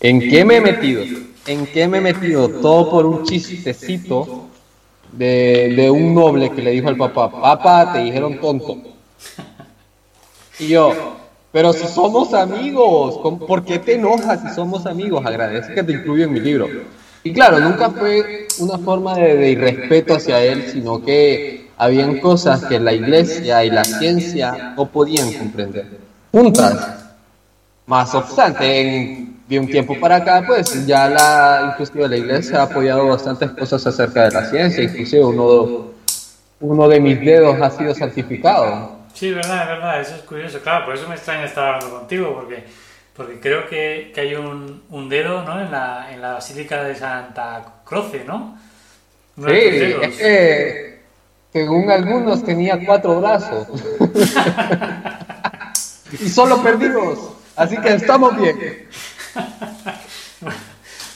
¿En 0.00 0.20
qué 0.20 0.44
me 0.44 0.56
he 0.56 0.60
metido? 0.60 1.02
¿En 1.46 1.66
qué 1.66 1.86
me 1.86 1.98
he 1.98 2.00
metido? 2.00 2.48
Todo 2.48 2.90
por 2.90 3.06
un 3.06 3.24
chistecito 3.24 4.48
de, 5.12 5.74
de 5.76 5.90
un 5.90 6.14
noble 6.14 6.50
que 6.50 6.62
le 6.62 6.72
dijo 6.72 6.88
al 6.88 6.96
papá, 6.96 7.30
papá, 7.30 7.92
te 7.92 8.00
dijeron 8.00 8.40
tonto. 8.40 8.78
Y 10.58 10.68
yo, 10.68 11.16
pero 11.52 11.72
si 11.72 11.86
somos 11.86 12.34
amigos, 12.34 13.18
¿por 13.46 13.64
qué 13.64 13.78
te 13.78 13.94
enojas 13.94 14.42
si 14.42 14.54
somos 14.54 14.86
amigos? 14.86 15.24
Agradece 15.24 15.72
que 15.72 15.82
te 15.82 15.92
incluyo 15.92 16.24
en 16.24 16.32
mi 16.32 16.40
libro. 16.40 16.68
Y 17.22 17.32
claro, 17.32 17.60
nunca 17.60 17.90
fue 17.90 18.46
una 18.58 18.78
forma 18.78 19.14
de, 19.14 19.36
de 19.36 19.50
irrespeto 19.50 20.14
hacia 20.14 20.42
él, 20.42 20.66
sino 20.72 21.02
que 21.02 21.59
habían 21.80 22.18
cosas 22.18 22.62
que 22.66 22.78
la 22.78 22.92
iglesia 22.92 23.64
y 23.64 23.70
la 23.70 23.84
ciencia 23.84 24.74
no 24.76 24.84
podían 24.86 25.32
comprender. 25.32 25.86
Juntas. 26.30 27.06
Más 27.86 28.14
obstante, 28.14 28.80
en, 28.80 29.40
de 29.48 29.58
un 29.58 29.66
tiempo 29.66 29.98
para 29.98 30.16
acá, 30.16 30.44
pues 30.46 30.86
ya 30.86 31.08
la, 31.08 31.70
inclusive 31.72 32.06
la 32.06 32.16
iglesia 32.18 32.60
ha 32.60 32.62
apoyado 32.64 33.08
bastantes 33.08 33.50
cosas 33.52 33.86
acerca 33.86 34.24
de 34.24 34.30
la 34.30 34.44
ciencia, 34.44 34.84
inclusive 34.84 35.24
uno, 35.24 35.92
uno 36.60 36.88
de 36.88 37.00
mis 37.00 37.18
dedos 37.18 37.58
ha 37.62 37.70
sido 37.70 37.94
certificado. 37.94 38.98
Sí, 39.14 39.32
verdad, 39.32 39.66
verdad, 39.66 40.02
eso 40.02 40.16
es 40.16 40.22
curioso. 40.22 40.60
Claro, 40.60 40.84
por 40.84 40.94
eso 40.94 41.08
me 41.08 41.14
extraña 41.14 41.46
estar 41.46 41.76
hablando 41.76 42.00
contigo, 42.00 42.34
porque, 42.34 42.62
porque 43.16 43.40
creo 43.40 43.66
que, 43.66 44.12
que 44.14 44.20
hay 44.20 44.34
un, 44.34 44.82
un, 44.90 45.08
dedo 45.08 45.42
¿no? 45.44 45.58
en, 45.58 45.70
la, 45.70 46.12
en 46.12 46.20
la 46.20 46.34
Basílica 46.34 46.84
de 46.84 46.94
Santa 46.94 47.64
Croce, 47.86 48.24
¿no? 48.26 48.58
Uno 49.38 49.48
sí, 49.48 49.54
es 49.54 50.16
que 50.18 50.89
según 51.52 51.90
algunos 51.90 52.44
tenía 52.44 52.78
cuatro 52.84 53.20
brazos. 53.20 53.66
y 56.12 56.28
solo 56.28 56.62
perdimos, 56.62 57.18
así 57.56 57.76
que 57.78 57.94
estamos 57.94 58.36
bien. 58.36 58.88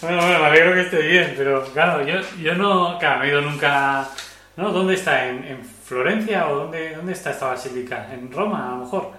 bueno, 0.01 0.19
bueno, 0.19 0.39
me 0.39 0.47
alegro 0.47 0.75
que 0.75 0.81
esté 0.83 0.99
bien, 0.99 1.35
pero 1.37 1.65
claro, 1.73 2.07
yo, 2.07 2.21
yo 2.41 2.55
no, 2.55 2.99
claro, 2.99 3.19
no 3.19 3.25
he 3.25 3.29
ido 3.29 3.41
nunca 3.41 4.09
¿no? 4.57 4.73
¿Dónde 4.73 4.95
está? 4.95 5.27
¿En, 5.27 5.75
Florencia 5.85 6.49
o 6.49 6.61
dónde, 6.61 6.97
dónde 6.97 7.13
está 7.13 7.31
esta 7.31 7.49
basílica? 7.49 8.09
¿En 8.11 8.33
Roma, 8.33 8.69
a 8.69 8.71
lo 8.71 8.77
mejor? 8.79 9.13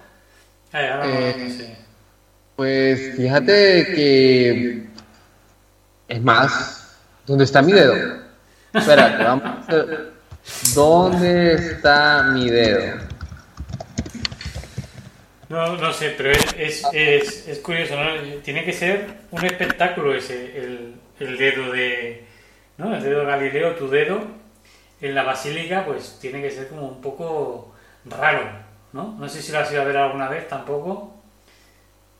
Eh, 0.72 1.76
pues 2.56 3.16
fíjate 3.16 3.86
que 3.94 4.86
es 6.08 6.22
más, 6.22 6.96
¿dónde 7.24 7.44
está 7.44 7.62
mi 7.62 7.70
dedo? 7.70 7.94
Espérate, 8.72 9.22
vamos 9.22 9.44
a 9.44 9.60
hacer... 9.60 10.15
¿Dónde 10.74 11.54
está 11.54 12.22
mi 12.24 12.50
dedo? 12.50 12.98
No, 15.48 15.76
no 15.76 15.92
sé, 15.92 16.14
pero 16.16 16.32
es, 16.32 16.84
es, 16.92 17.46
es, 17.46 17.58
curioso, 17.60 17.94
¿no? 17.96 18.40
Tiene 18.42 18.64
que 18.64 18.72
ser 18.72 19.06
un 19.30 19.44
espectáculo 19.44 20.14
ese, 20.14 20.58
el, 20.58 20.94
el 21.20 21.38
dedo 21.38 21.70
de, 21.70 22.24
¿no? 22.78 22.94
El 22.94 23.02
dedo 23.02 23.20
de 23.20 23.26
Galileo, 23.26 23.74
tu 23.76 23.88
dedo, 23.88 24.22
en 25.00 25.14
la 25.14 25.22
basílica, 25.22 25.84
pues 25.84 26.18
tiene 26.20 26.42
que 26.42 26.50
ser 26.50 26.68
como 26.68 26.88
un 26.88 27.00
poco 27.00 27.72
raro, 28.04 28.42
¿no? 28.92 29.16
No 29.18 29.28
sé 29.28 29.40
si 29.40 29.52
lo 29.52 29.60
has 29.60 29.70
ido 29.70 29.82
a 29.82 29.84
ver 29.84 29.96
alguna 29.96 30.28
vez 30.28 30.48
tampoco. 30.48 31.14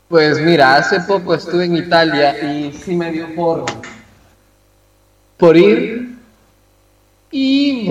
Pues 0.09 0.39
mira, 0.41 0.77
hace 0.77 1.01
poco 1.01 1.35
estuve 1.35 1.65
en 1.65 1.77
Italia 1.77 2.39
y 2.53 2.73
sí 2.73 2.95
me 2.95 3.11
dio 3.11 3.35
por, 3.35 3.65
por 5.37 5.57
ir 5.57 6.17
y 7.33 7.91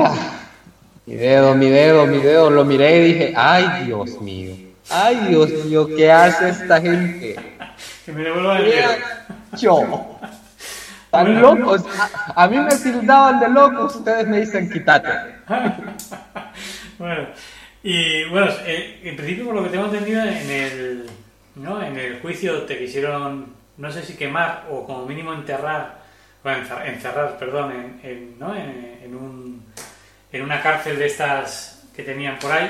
mi 1.16 1.22
dedo, 1.22 1.56
mi 1.56 1.70
dedo, 1.70 2.06
mi 2.08 2.18
dedo, 2.18 2.50
lo 2.50 2.66
miré 2.66 2.98
y 2.98 3.14
dije, 3.14 3.34
ay 3.38 3.86
Dios 3.86 4.20
mío, 4.20 4.54
ay 4.90 5.16
Dios 5.30 5.50
mío, 5.64 5.88
¿qué 5.88 6.12
hace 6.12 6.50
esta 6.50 6.82
gente? 6.82 7.38
Que 8.06 8.12
me 8.12 8.22
devuelvan 8.22 8.58
el 8.58 8.66
dedo. 8.66 8.90
Yo. 9.58 10.18
Tan 11.10 11.42
locos. 11.42 11.86
A, 12.36 12.48
mí 12.50 12.60
me 12.60 12.76
tildaban 12.76 13.40
de 13.40 13.48
loco, 13.48 13.86
ustedes 13.86 14.28
me 14.28 14.42
dicen 14.42 14.70
quítate. 14.70 15.08
bueno, 17.00 17.28
y 17.82 18.26
bueno, 18.26 18.52
eh, 18.66 19.00
en 19.06 19.16
principio 19.16 19.46
por 19.46 19.56
lo 19.56 19.64
que 19.64 19.70
tengo 19.70 19.86
entendido 19.86 20.22
en 20.22 20.52
el, 20.52 21.10
¿no? 21.56 21.82
en 21.82 21.98
el 21.98 22.20
juicio 22.20 22.64
te 22.64 22.78
quisieron, 22.78 23.54
no 23.78 23.90
sé 23.90 24.04
si 24.04 24.18
quemar 24.18 24.66
o 24.70 24.86
como 24.86 25.06
mínimo 25.06 25.34
enterrar, 25.34 26.00
bueno, 26.44 26.66
encerrar, 26.84 27.38
perdón, 27.40 27.72
en, 27.72 28.00
en, 28.04 28.38
¿no? 28.38 28.54
en, 28.54 29.16
un, 29.16 29.64
en 30.36 30.42
una 30.42 30.62
cárcel 30.62 31.00
de 31.00 31.06
estas 31.06 31.82
que 31.96 32.04
tenían 32.04 32.38
por 32.40 32.52
ahí. 32.52 32.70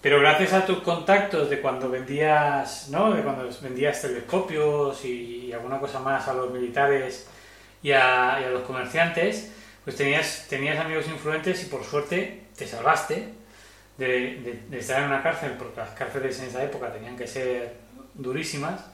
Pero 0.00 0.20
gracias 0.20 0.52
a 0.52 0.64
tus 0.64 0.78
contactos 0.78 1.50
de 1.50 1.60
cuando 1.60 1.90
vendías, 1.90 2.88
¿no? 2.90 3.12
De 3.12 3.22
cuando 3.22 3.48
vendías 3.60 4.00
telescopios 4.00 5.04
y 5.04 5.52
alguna 5.52 5.80
cosa 5.80 5.98
más 5.98 6.28
a 6.28 6.34
los 6.34 6.52
militares 6.52 7.26
y 7.82 7.90
a, 7.90 8.38
los 8.52 8.62
comerciantes, 8.62 9.50
pues 9.82 9.96
tenías, 9.96 10.46
tenías 10.48 10.78
amigos 10.78 11.08
influentes 11.08 11.64
y 11.64 11.66
por 11.66 11.82
suerte 11.82 12.44
te 12.56 12.64
salvaste 12.64 13.28
de, 13.96 14.60
estar 14.70 15.00
en 15.00 15.08
una 15.08 15.20
cárcel, 15.20 15.54
porque 15.58 15.80
las 15.80 15.90
cárceles 15.90 16.38
en 16.38 16.46
esa 16.46 16.62
época 16.62 16.92
tenían 16.92 17.16
que 17.16 17.26
ser 17.26 17.74
durísimas, 18.14 18.84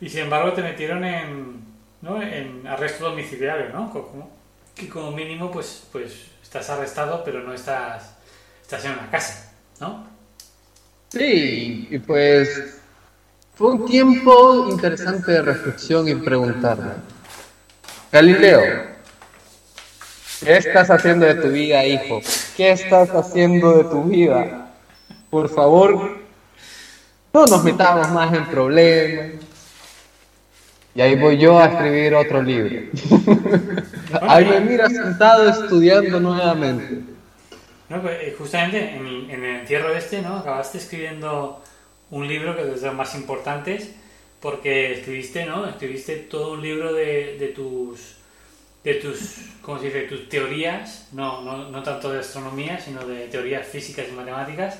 y 0.00 0.08
sin 0.08 0.20
embargo 0.20 0.52
te 0.52 0.62
metieron 0.62 1.04
en, 1.04 1.64
¿no? 2.00 2.22
en 2.22 2.64
arresto 2.64 3.10
domiciliario, 3.10 3.70
¿no? 3.70 3.90
Como, 3.90 4.30
que 4.76 4.88
como 4.88 5.10
mínimo 5.10 5.50
pues, 5.50 5.88
pues 5.90 6.33
estás 6.58 6.70
arrestado, 6.70 7.24
pero 7.24 7.42
no 7.42 7.52
estás, 7.52 8.10
estás 8.62 8.84
en 8.84 8.92
una 8.92 9.10
casa, 9.10 9.52
¿no? 9.80 10.06
Sí, 11.08 11.88
y 11.90 11.98
pues 11.98 12.78
fue 13.56 13.72
un 13.72 13.86
tiempo 13.86 14.68
interesante 14.70 15.32
de 15.32 15.42
reflexión 15.42 16.06
y 16.06 16.14
preguntarme. 16.14 16.92
Galileo, 18.12 18.86
¿qué 20.44 20.56
estás 20.58 20.90
haciendo 20.90 21.26
de 21.26 21.34
tu 21.34 21.48
vida, 21.48 21.84
hijo? 21.84 22.20
¿Qué 22.56 22.70
estás 22.70 23.10
haciendo 23.10 23.78
de 23.78 23.84
tu 23.84 24.04
vida? 24.04 24.70
Por 25.30 25.48
favor, 25.48 26.18
no 27.32 27.46
nos 27.46 27.64
metamos 27.64 28.08
más 28.12 28.32
en 28.32 28.46
problemas. 28.46 29.43
Y 30.94 31.00
ahí 31.00 31.16
voy 31.16 31.38
yo 31.38 31.58
a 31.58 31.66
escribir 31.66 32.14
otro 32.14 32.42
libro. 32.42 32.90
ahí 34.22 34.44
me 34.44 34.60
mira 34.60 34.88
sentado 34.88 35.48
estudiando 35.48 36.20
nuevamente. 36.20 37.00
No, 37.88 38.00
pues, 38.00 38.18
eh, 38.22 38.34
justamente 38.38 38.94
en 38.94 39.06
el, 39.06 39.30
en 39.30 39.44
el 39.44 39.56
entierro 39.60 39.94
este, 39.94 40.22
¿no? 40.22 40.36
Acabaste 40.36 40.78
escribiendo 40.78 41.62
un 42.10 42.28
libro 42.28 42.54
que 42.54 42.62
es 42.62 42.80
de 42.80 42.86
los 42.86 42.94
más 42.94 43.14
importantes 43.14 43.90
porque 44.40 44.92
escribiste, 44.92 45.46
¿no? 45.46 45.66
Escribiste 45.66 46.16
todo 46.16 46.52
un 46.52 46.62
libro 46.62 46.92
de, 46.92 47.38
de 47.38 47.48
tus 47.48 48.16
de 48.84 48.94
tus, 48.96 49.36
¿cómo 49.62 49.78
se 49.78 49.86
dice? 49.86 50.02
tus 50.02 50.28
teorías, 50.28 51.08
no, 51.12 51.40
no, 51.40 51.70
no, 51.70 51.82
tanto 51.82 52.12
de 52.12 52.20
astronomía, 52.20 52.78
sino 52.78 53.04
de 53.06 53.28
teorías 53.28 53.66
físicas 53.66 54.06
y 54.10 54.12
matemáticas 54.12 54.78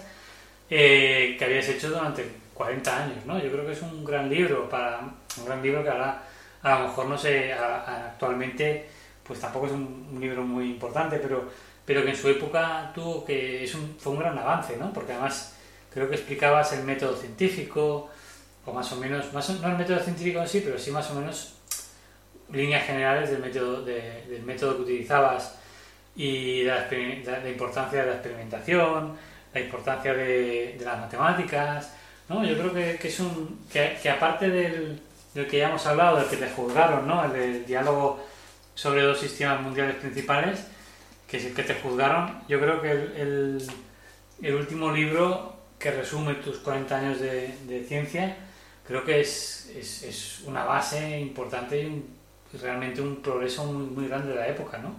eh, 0.69 1.37
que 1.39 1.45
habías 1.47 1.67
hecho 1.71 1.89
durante 1.89 2.23
40 2.53 3.05
años, 3.05 3.25
¿no? 3.25 3.43
Yo 3.43 3.51
creo 3.51 3.65
que 3.65 3.73
es 3.73 3.81
un 3.81 4.05
gran 4.05 4.29
libro 4.29 4.69
para 4.69 5.15
un 5.39 5.47
gran 5.47 5.63
libro 5.63 5.83
que 5.83 5.91
ahora 5.91 6.23
a 6.63 6.79
lo 6.79 6.89
mejor 6.89 7.07
no 7.07 7.19
sé 7.19 7.53
actualmente 7.53 8.89
pues 9.23 9.41
tampoco 9.41 9.67
es 9.67 9.73
un, 9.73 10.19
libro 10.21 10.43
muy 10.43 10.71
importante, 10.71 11.19
pero 11.19 11.51
pero 11.85 12.03
que 12.03 12.11
en 12.11 12.17
su 12.17 12.29
época 12.29 12.91
tuvo 12.95 13.25
que 13.25 13.65
es 13.65 13.75
un, 13.75 13.97
fue 13.99 14.13
un 14.13 14.19
gran 14.21 14.39
avance, 14.39 14.77
¿no? 14.77 14.93
Porque 14.93 15.13
además 15.13 15.55
creo 15.93 16.09
que 16.09 16.17
explicabas 16.17 16.73
el 16.73 16.85
método 16.85 17.17
científico, 17.17 18.11
o 18.65 18.73
más 18.73 18.91
o 18.93 18.97
menos, 18.97 19.33
más 19.33 19.49
no 19.61 19.69
el 19.69 19.77
método 19.77 20.01
científico 20.01 20.41
en 20.41 20.49
sí, 20.49 20.63
pero 20.65 20.79
sí 20.79 20.91
más 20.91 21.11
o 21.11 21.15
menos 21.15 21.55
líneas 22.51 22.87
generales 22.87 23.31
del 23.31 23.41
método, 23.41 23.83
del 23.83 24.43
método 24.45 24.77
que 24.77 24.83
utilizabas 24.83 25.57
y 26.17 26.63
de 26.63 26.71
la, 26.71 27.49
importancia 27.49 28.01
de 28.01 28.07
la 28.07 28.13
experimentación, 28.15 29.17
la 29.53 29.61
importancia 29.61 30.15
de, 30.15 30.81
las 30.83 30.99
matemáticas. 30.99 31.93
¿no? 32.29 32.45
Yo 32.45 32.57
creo 32.57 32.73
que, 32.73 33.09
es 33.09 33.21
un. 33.21 33.67
Que, 33.71 34.09
aparte 34.09 34.49
del, 34.49 35.01
del, 35.35 35.47
que 35.47 35.59
ya 35.59 35.69
hemos 35.69 35.87
hablado, 35.87 36.19
del 36.19 36.29
que 36.29 36.37
te 36.37 36.51
juzgaron, 36.51 37.07
¿no? 37.07 37.25
el 37.25 37.33
del 37.33 37.67
diálogo 37.67 38.21
sobre 38.75 39.03
dos 39.03 39.19
sistemas 39.19 39.61
mundiales 39.61 39.97
principales, 39.97 40.67
que 41.29 41.37
es 41.39 41.45
el 41.47 41.55
que 41.55 41.63
te 41.63 41.75
juzgaron, 41.75 42.41
yo 42.49 42.61
creo 42.61 42.81
que 42.81 42.91
el, 42.91 43.63
el, 44.43 44.55
último 44.55 44.93
libro 44.93 45.57
que 45.79 45.91
resume 45.91 46.35
tus 46.35 46.59
40 46.59 46.97
años 46.97 47.21
de, 47.21 47.85
ciencia 47.89 48.37
creo 48.87 49.05
que 49.05 49.21
es, 49.21 49.71
es, 49.77 50.03
es, 50.03 50.41
una 50.47 50.65
base 50.65 51.19
importante 51.21 51.81
y 51.81 52.05
realmente 52.59 53.01
un 53.01 53.17
progreso 53.17 53.65
muy, 53.65 53.87
muy 53.87 54.09
grande 54.09 54.31
de 54.31 54.37
la 54.37 54.49
época, 54.49 54.79
¿no? 54.79 54.95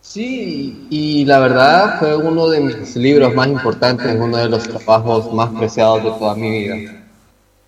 Sí, 0.00 0.86
y 0.88 1.24
la 1.26 1.40
verdad 1.40 1.98
fue 1.98 2.16
uno 2.16 2.48
de 2.48 2.60
mis 2.60 2.96
libros 2.96 3.34
más 3.34 3.48
importantes, 3.48 4.16
uno 4.18 4.38
de 4.38 4.48
los 4.48 4.62
trabajos 4.62 5.32
más 5.32 5.50
preciados 5.50 6.02
de 6.02 6.10
toda 6.10 6.34
mi 6.34 6.50
vida, 6.50 6.99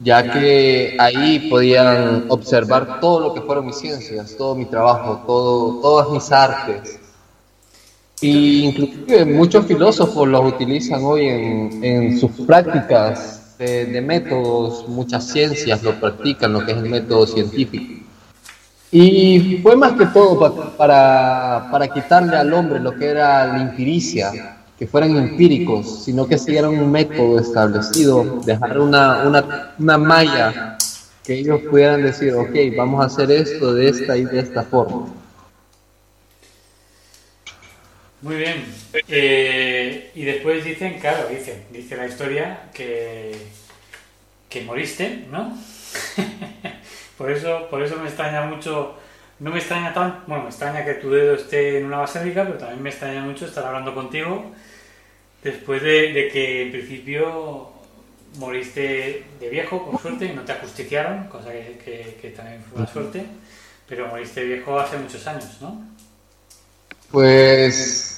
ya 0.03 0.31
que 0.33 0.97
ahí 0.99 1.49
podían 1.51 2.27
observar 2.29 3.01
todo 3.01 3.21
lo 3.21 3.35
que 3.35 3.41
fueron 3.41 3.67
mis 3.67 3.77
ciencias, 3.77 4.37
todo 4.37 4.55
mi 4.55 4.65
trabajo, 4.65 5.23
todo, 5.27 5.81
todas 5.81 6.11
mis 6.11 6.33
artes. 6.33 6.99
Y 8.21 8.65
inclusive 8.65 9.25
muchos 9.25 9.67
filósofos 9.67 10.29
los 10.29 10.53
utilizan 10.53 11.03
hoy 11.05 11.27
en, 11.27 11.85
en 11.85 12.19
sus 12.19 12.31
prácticas 12.47 13.43
de, 13.59 14.01
métodos, 14.01 14.89
muchas 14.89 15.29
ciencias 15.29 15.83
lo 15.83 15.99
practican, 16.01 16.53
lo 16.53 16.65
que 16.65 16.73
es 16.73 16.79
el 16.79 16.89
método 16.89 17.27
científico. 17.27 18.03
Y 18.91 19.61
fue 19.63 19.77
más 19.77 19.93
que 19.93 20.07
todo 20.07 20.77
para, 20.77 21.69
para 21.71 21.89
quitarle 21.89 22.37
al 22.37 22.53
hombre 22.53 22.79
lo 22.79 22.95
que 22.95 23.07
era 23.07 23.47
la 23.47 23.63
empiricia, 23.63 24.62
que 24.83 24.89
fueran 24.89 25.17
empíricos, 25.17 26.03
sino 26.05 26.27
que 26.27 26.37
siguieran 26.37 26.71
un 26.71 26.91
método 26.91 27.39
establecido, 27.39 28.41
dejar 28.45 28.81
una, 28.81 29.23
una, 29.23 29.75
una 29.79 29.97
malla 29.97 30.77
que 31.23 31.35
ellos 31.35 31.61
pudieran 31.71 32.03
decir, 32.03 32.35
ok, 32.35 32.51
vamos 32.77 33.01
a 33.01 33.07
hacer 33.07 33.31
esto 33.31 33.75
de 33.75 33.89
esta 33.89 34.17
y 34.17 34.25
de 34.25 34.41
esta 34.41 34.65
forma. 34.65 35.07
Muy 38.23 38.35
bien. 38.35 38.65
Eh, 39.07 40.11
y 40.17 40.25
después 40.25 40.65
dicen, 40.65 40.99
claro, 40.99 41.29
dicen, 41.29 41.63
dice 41.71 41.97
la 41.97 42.09
historia 42.09 42.63
que, 42.75 43.37
que 44.49 44.63
moriste, 44.63 45.27
¿no? 45.31 45.57
por 47.19 47.31
eso, 47.31 47.69
por 47.71 47.85
eso 47.85 47.99
me 47.99 48.09
extraña 48.09 48.47
mucho, 48.47 48.97
no 49.39 49.53
me 49.53 49.59
extraña 49.59 49.95
tan, 49.95 50.25
bueno, 50.27 50.43
me 50.43 50.51
extraña 50.51 50.85
que 50.85 50.95
tu 50.95 51.09
dedo 51.09 51.37
esté 51.37 51.79
en 51.79 51.85
una 51.85 51.99
basílica, 51.99 52.43
pero 52.45 52.59
también 52.59 52.83
me 52.83 52.91
extraña 52.91 53.23
mucho 53.23 53.47
estar 53.47 53.65
hablando 53.65 53.95
contigo 53.95 54.53
después 55.43 55.83
de, 55.83 56.31
que 56.33 56.63
en 56.63 56.71
principio 56.71 57.71
moriste 58.39 59.25
de 59.39 59.49
viejo, 59.51 59.91
por 59.91 60.01
suerte, 60.01 60.27
y 60.27 60.33
no 60.33 60.43
te 60.43 60.53
ajusticiaron, 60.53 61.29
cosa 61.29 61.53
que, 61.53 62.17
que 62.21 62.31
también 62.31 62.63
fue 62.63 62.83
una 62.83 62.91
suerte, 62.91 63.25
pero 63.89 64.09
moriste 64.09 64.45
viejo 64.45 64.79
hace 64.79 64.97
muchos 64.97 65.27
años, 65.27 65.59
¿no? 65.61 65.85
Pues 67.11 68.13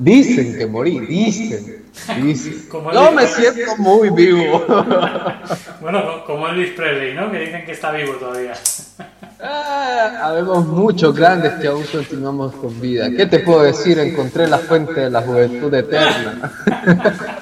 Dicen 0.00 0.56
que 0.56 0.66
morí, 0.66 0.98
dicen. 1.00 1.84
dicen. 2.22 2.68
no 2.72 3.12
me 3.12 3.26
siento 3.26 3.76
muy 3.76 4.08
vivo. 4.08 4.64
bueno, 5.82 6.24
como 6.24 6.48
Elvis 6.48 6.70
Presley, 6.70 7.14
¿no? 7.14 7.30
Que 7.30 7.40
dicen 7.40 7.66
que 7.66 7.72
está 7.72 7.90
vivo 7.92 8.14
todavía. 8.14 8.54
Ah, 9.42 10.20
habemos 10.22 10.66
muchos 10.66 11.14
grandes 11.14 11.52
que 11.54 11.68
aún 11.68 11.84
continuamos 11.84 12.54
con 12.54 12.80
vida. 12.80 13.08
¿Qué 13.10 13.26
te 13.26 13.40
puedo 13.40 13.62
decir? 13.62 13.98
Encontré 13.98 14.46
la 14.46 14.58
fuente 14.58 15.00
de 15.00 15.10
la 15.10 15.22
juventud 15.22 15.72
eterna. 15.72 16.52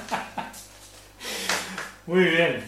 Muy 2.07 2.25
bien. 2.25 2.63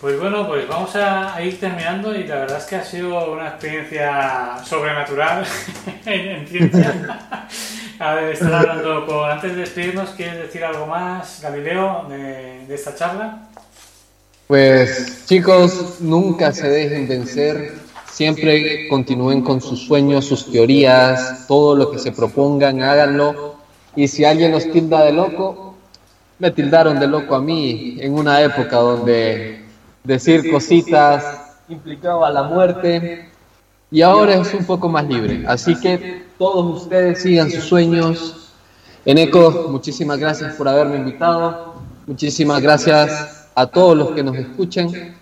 Pues 0.00 0.20
bueno, 0.20 0.46
pues 0.46 0.68
vamos 0.68 0.94
a, 0.94 1.40
ir 1.42 1.58
terminando 1.58 2.14
y 2.14 2.24
la 2.24 2.36
verdad 2.40 2.58
es 2.58 2.64
que 2.64 2.76
ha 2.76 2.84
sido 2.84 3.32
una 3.32 3.48
experiencia 3.48 4.58
sobrenatural 4.64 5.46
en, 6.04 6.46
ciencia. 6.46 7.18
A 7.98 8.14
ver, 8.14 8.34
estar 8.34 8.52
hablando 8.52 9.06
con... 9.06 9.30
Antes 9.30 9.54
de 9.54 9.60
despedirnos, 9.60 10.10
¿quieres 10.10 10.36
decir 10.36 10.62
algo 10.62 10.86
más, 10.86 11.40
Galileo, 11.42 12.04
de, 12.10 12.66
de 12.66 12.74
esta 12.74 12.94
charla? 12.94 13.48
Pues 14.46 15.24
chicos, 15.26 15.96
nunca 16.00 16.52
se 16.52 16.68
dejen 16.68 17.08
vencer, 17.08 17.72
siempre 18.16 18.88
continúen 18.88 19.42
con 19.42 19.60
sus 19.60 19.80
sueños, 19.80 20.24
sus 20.24 20.50
teorías, 20.50 21.46
todo 21.46 21.76
lo 21.76 21.90
que 21.90 21.98
se 21.98 22.12
propongan, 22.12 22.80
háganlo. 22.80 23.56
Y 23.94 24.08
si 24.08 24.24
alguien 24.24 24.52
los 24.52 24.70
tilda 24.70 25.04
de 25.04 25.12
loco, 25.12 25.74
me 26.38 26.50
tildaron 26.50 26.98
de 26.98 27.08
loco 27.08 27.34
a 27.34 27.42
mí 27.42 27.98
en 28.00 28.14
una 28.14 28.40
época 28.40 28.76
donde 28.76 29.66
decir 30.02 30.50
cositas 30.50 31.24
implicaba 31.68 32.30
la 32.30 32.44
muerte 32.44 33.28
y 33.90 34.00
ahora 34.00 34.36
es 34.36 34.54
un 34.54 34.64
poco 34.64 34.88
más 34.88 35.06
libre. 35.06 35.44
Así 35.46 35.78
que 35.78 36.24
todos 36.38 36.84
ustedes 36.84 37.20
sigan 37.20 37.50
sus 37.50 37.64
sueños. 37.64 38.50
Eneco, 39.04 39.66
muchísimas 39.68 40.18
gracias 40.18 40.54
por 40.54 40.66
haberme 40.68 40.96
invitado. 40.96 41.74
Muchísimas 42.06 42.62
gracias 42.62 43.50
a 43.54 43.66
todos 43.66 43.94
los 43.94 44.12
que 44.12 44.22
nos 44.22 44.36
escuchen. 44.36 45.16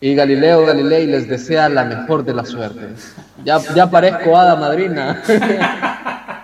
Y 0.00 0.14
Galileo 0.14 0.66
Galilei 0.66 1.06
les 1.06 1.26
desea 1.26 1.68
la 1.68 1.84
mejor 1.84 2.24
de 2.24 2.34
las 2.34 2.48
suertes. 2.48 3.14
Ya, 3.44 3.58
ya 3.74 3.90
parezco 3.90 4.36
hada 4.36 4.56
madrina. 4.56 5.22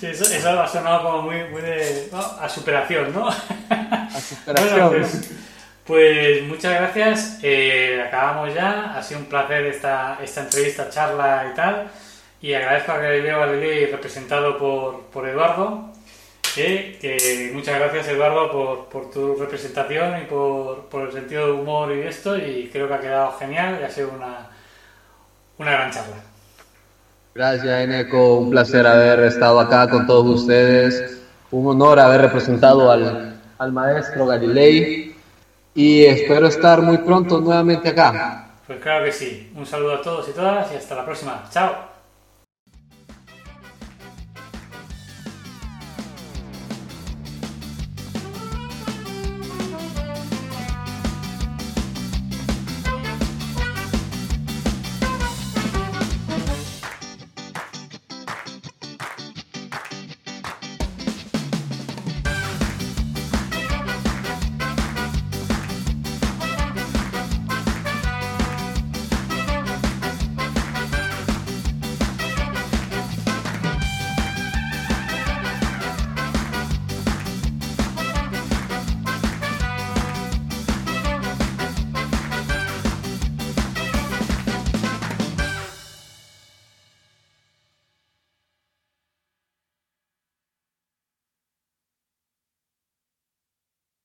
Sí, 0.00 0.10
eso, 0.10 0.24
eso, 0.24 0.60
ha 0.60 0.68
sonado 0.68 1.02
como 1.02 1.22
muy, 1.22 1.44
muy 1.44 1.62
de, 1.62 2.10
a 2.12 2.46
superación, 2.46 3.14
¿no? 3.14 3.28
A 3.28 4.20
superación. 4.20 4.90
Pues, 4.90 5.30
pues, 5.86 6.42
muchas 6.42 6.74
gracias. 6.74 7.38
Eh, 7.42 8.02
acabamos 8.06 8.54
ya. 8.54 8.94
Ha 8.94 9.02
sido 9.02 9.20
un 9.20 9.26
placer 9.26 9.64
esta, 9.64 10.18
esta 10.22 10.42
entrevista, 10.42 10.90
charla 10.90 11.46
y 11.50 11.54
tal. 11.54 11.88
Y 12.42 12.52
agradezco 12.52 12.92
a 12.92 12.98
Galileo 12.98 13.40
Galilei, 13.40 13.86
representado 13.86 14.58
por, 14.58 15.04
por 15.04 15.26
Eduardo. 15.26 15.93
Que, 16.54 17.50
muchas 17.52 17.78
gracias, 17.78 18.08
Eduardo, 18.08 18.50
por, 18.50 18.84
por 18.86 19.10
tu 19.10 19.34
representación 19.34 20.22
y 20.22 20.24
por, 20.26 20.84
por, 20.86 21.08
el 21.08 21.12
sentido 21.12 21.46
de 21.46 21.52
humor 21.52 21.92
y 21.92 22.02
esto. 22.02 22.36
Y 22.36 22.68
creo 22.72 22.86
que 22.86 22.94
ha 22.94 23.00
quedado 23.00 23.32
genial 23.38 23.78
y 23.80 23.84
ha 23.84 23.90
sido 23.90 24.10
una, 24.10 24.48
una 25.58 25.70
gran 25.72 25.90
charla. 25.90 26.16
Gracias, 27.34 27.80
Eneco. 27.82 28.36
Un 28.36 28.50
placer 28.50 28.86
haber 28.86 29.20
estado 29.20 29.58
acá 29.58 29.88
con 29.88 30.06
todos 30.06 30.40
ustedes. 30.40 31.20
Un 31.50 31.66
honor 31.66 31.98
haber 31.98 32.20
representado 32.20 32.90
al, 32.90 33.40
al 33.58 33.72
maestro 33.72 34.26
Galilei 34.26 35.14
y 35.74 36.04
espero 36.04 36.46
estar 36.46 36.80
muy 36.82 36.98
pronto 36.98 37.40
nuevamente 37.40 37.88
acá. 37.88 38.50
Pues 38.66 38.80
claro 38.80 39.04
que 39.04 39.12
sí. 39.12 39.52
Un 39.56 39.66
saludo 39.66 39.94
a 39.94 40.02
todos 40.02 40.28
y 40.28 40.32
todas 40.32 40.72
y 40.72 40.76
hasta 40.76 40.94
la 40.94 41.04
próxima. 41.04 41.44
Chao. 41.50 41.93